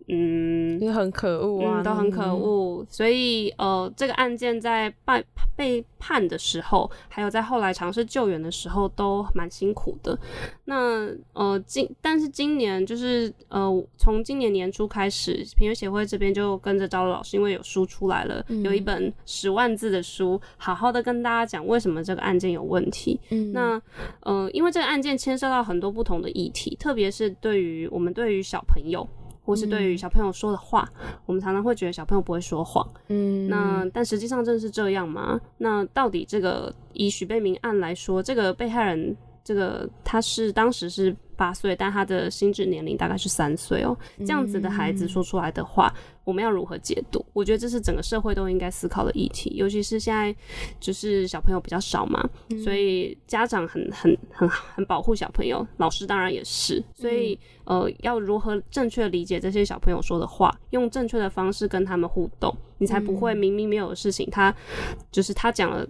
[0.09, 2.85] 嗯，就很可恶啊，都很可恶。
[2.89, 5.25] 所以呃，这个案件在被
[5.57, 10.19] 被判的时候，还有在后来尝试救援的时候，都蛮辛苦的。
[10.65, 23.21] 那呃，今但是今年就是呃，从今年年初开始，平原协会这边就跟着招老师，因为有书出来了，有一本十万字的书，好好的跟大家讲为什么这个案件有问题。
[23.31, 23.81] 嗯，那
[24.21, 29.07] 呃，因为这个案件牵涉到很多不同的议题，特别是对于我们对于小朋友。
[29.47, 30.89] 或是对于小朋友说的话，
[31.27, 35.39] 我们常常会觉得小朋友不会说谎，嗯，那但实际上真的是这样吗？
[35.59, 41.15] 那到底这个以许贝明案来说，这个被害人，这个他是当时是。
[41.37, 43.99] 八岁，但他的心智年龄大概是三岁哦。
[44.19, 45.93] 这样子的孩子说出来的话，
[46.23, 47.27] 我们要如何解读？
[47.33, 49.53] 我觉得这是整个社会都应该思考的议题。
[49.57, 50.33] 尤其是现在，
[50.79, 52.25] 就是小朋友比较少嘛，
[52.63, 56.81] 所以家长很很很很保护小朋友，老师当然也是。
[56.95, 64.55] 所以，呃，要如何正确理解这些小朋友说的话，用正确的方式跟他们互动，你才不会明明没有的事情，他
[65.11, 65.87] 就是他讲了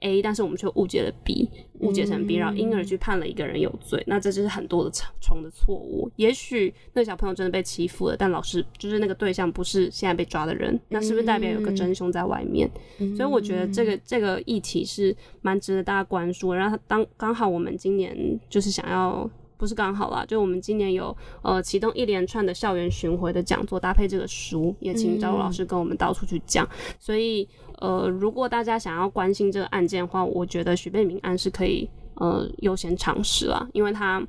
[0.00, 1.48] A，但是我们却误解了 B，
[1.80, 4.02] 误解成 B，然后因而去判了一个人有罪。
[4.06, 4.90] 那这就是很多的。
[5.26, 12.70] 重的错误，也许那个小朋友真的被欺负了，但老师就是那个对象不是现在被抓的人，那是不是代表有个真凶在外面？
[13.16, 16.52] 所以我觉得这个这个议题是蛮值得大家关注。
[16.52, 19.28] 然后当刚好我们今年就是想要，
[19.64, 26.68] 不是刚好啦，就我们今年有呃启动一连串的校园巡回的讲座，搭配这个书，也请赵老师跟我们到处去讲。
[27.00, 27.48] 所以
[27.78, 34.22] 呃，如果大家想要关心这个案件的话，我觉得许贝明案是可以呃优先尝试啦，因为他。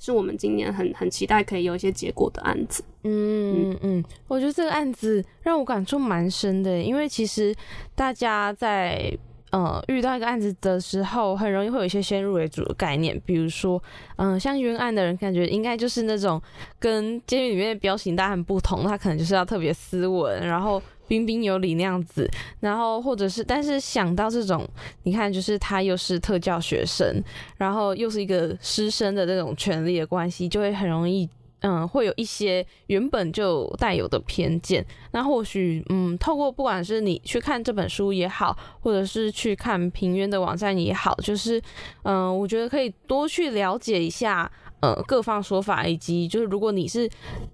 [0.00, 2.84] 是我们今年很很期待可以有一些结果的案子。
[3.02, 7.52] 嗯嗯嗯，我觉得这个案子让我感触蛮深的，因为其实
[7.96, 9.10] 大家在
[9.50, 13.82] 呃遇到一个案子的时候，很容易会有一些先入为主的概念，比如说，
[14.16, 16.40] 嗯，像冤案的人感觉应该就是那种
[16.78, 20.82] 跟监狱里面的彪形大汉不同，他可能就是要特别斯文，然后。
[21.08, 22.30] 彬彬有礼那样子，
[22.60, 24.68] 然后或者是，但是想到这种，
[25.04, 27.24] 你看，就是他又是特教学生，
[27.56, 31.26] 然后又是一个师生的这种权利的关系，就会很容易，
[31.60, 34.84] 嗯，会有一些原本就带有的偏见。
[35.12, 41.60] 那或许，嗯，透过不管是你去看这本书也好，或者是去看平原的网站也好，就是，
[42.02, 44.50] 嗯，我觉得可以多去了解一下，
[44.80, 47.10] 呃，各方说法，以及就是如果你是，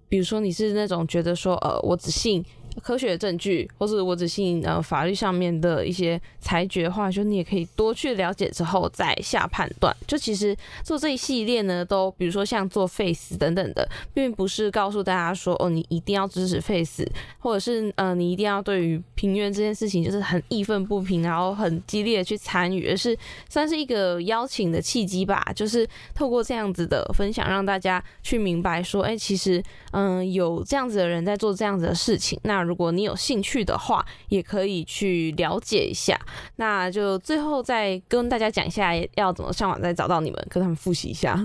[0.08, 2.44] 比如说你是那种觉得说，呃，我只信。
[2.82, 9.94] 科学证据，或是我只信呃法律上面的一些裁决的话，就你也可以多去了解之后再下判断。
[10.06, 17.06] 就其实做这一系列呢，都比如说像做 face 等等的，并不是告诉大家说哦，你一定要支持 face，
[17.38, 23.16] 或者是呃你一定要对于平原这件事情就是很义愤不平，然后很激烈的去参与，而是
[23.48, 25.52] 算是一个邀请的契机吧。
[25.54, 29.62] 就是透过这样子的分享，让大家去明白说，哎，其实
[29.92, 32.63] 嗯有这样子的人在做这样子的事情，那。
[32.64, 36.18] 如果你有兴趣的话，也可以去了解一下。
[36.56, 41.38] 那就最后再跟大家讲一下，要怎么上网再找到你们，跟他们复习一下。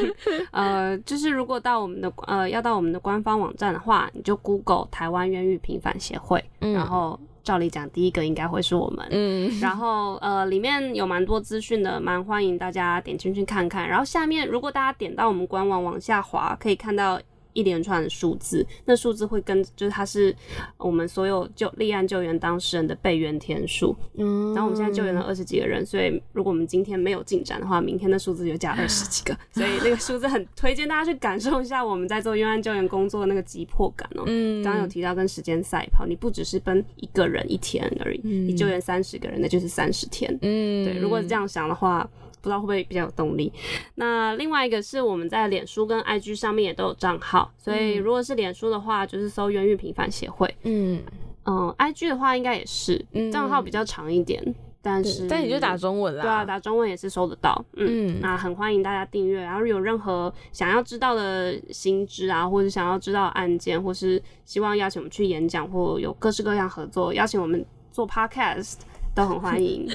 [0.52, 9.06] 呃，就是如果到我们的呃要到我们的官方网站的话，你就 Google 台湾冤狱平反协会，然后照理讲第一个应该会是我们。
[9.10, 13.88] 嗯，然后呃里面有蛮多资讯的，蛮欢迎大家点进去看看。
[13.88, 17.20] 然后下面如果大家点到我们官网往下滑，可以看到。
[17.52, 20.34] 一连串的数字，那数字会跟就是它是
[20.76, 23.94] 我们所有救立案救援当事人的备援天数。
[24.14, 29.36] 嗯，然后我们现在救援了二十几个人，所以如果我们今天没有进展的话，明天的数字就加二十几个。
[29.52, 34.24] 所以那个数字很推荐大家去感受一下我们在做冤案救援工作的那个急迫感哦。
[34.26, 40.32] 嗯，刚刚有提到跟时间赛跑，你不只是奔一个人一天而已，你救援三十个人，那就是三十天。
[40.42, 42.08] 嗯，对，如果是这样想的话。
[42.40, 43.52] 不知道会不会比较有动力？
[43.94, 50.52] 那另外一个是我们在脸书跟 IG 上面也都有账号，所以如果是脸书的话，就是搜“冤狱平反协会”。
[50.64, 51.02] 嗯
[51.44, 54.42] 嗯，IG 的话应该也是账号比较长一点，
[54.82, 57.64] 但是但你就打中文啦，对啊，打中文也是搜得到。
[57.76, 68.74] 嗯，那很欢迎大家订阅，然后有任何想要知道的新知啊，或者想要知道案件，或是希望邀请我们去演讲，或有各式各样合作，邀请我们做 Podcast。
[69.14, 69.88] 都很欢迎。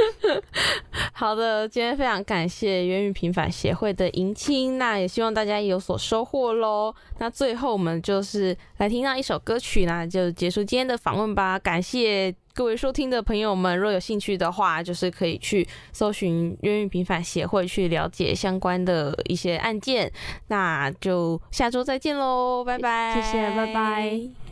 [1.13, 6.93] 好的，今天非常感谢源于平反协会的迎亲，那也希望大家有所收获喽。
[7.19, 11.57] 那最后我们就是来听到一首歌曲那就结束今天的访问吧。
[11.57, 20.11] 感谢各位收听的朋友们，若有兴趣的话，就是可以去搜寻源于平反协会去了解相关的一些案件。
[20.47, 24.44] 那就下周再见喽，拜拜，谢谢，拜拜。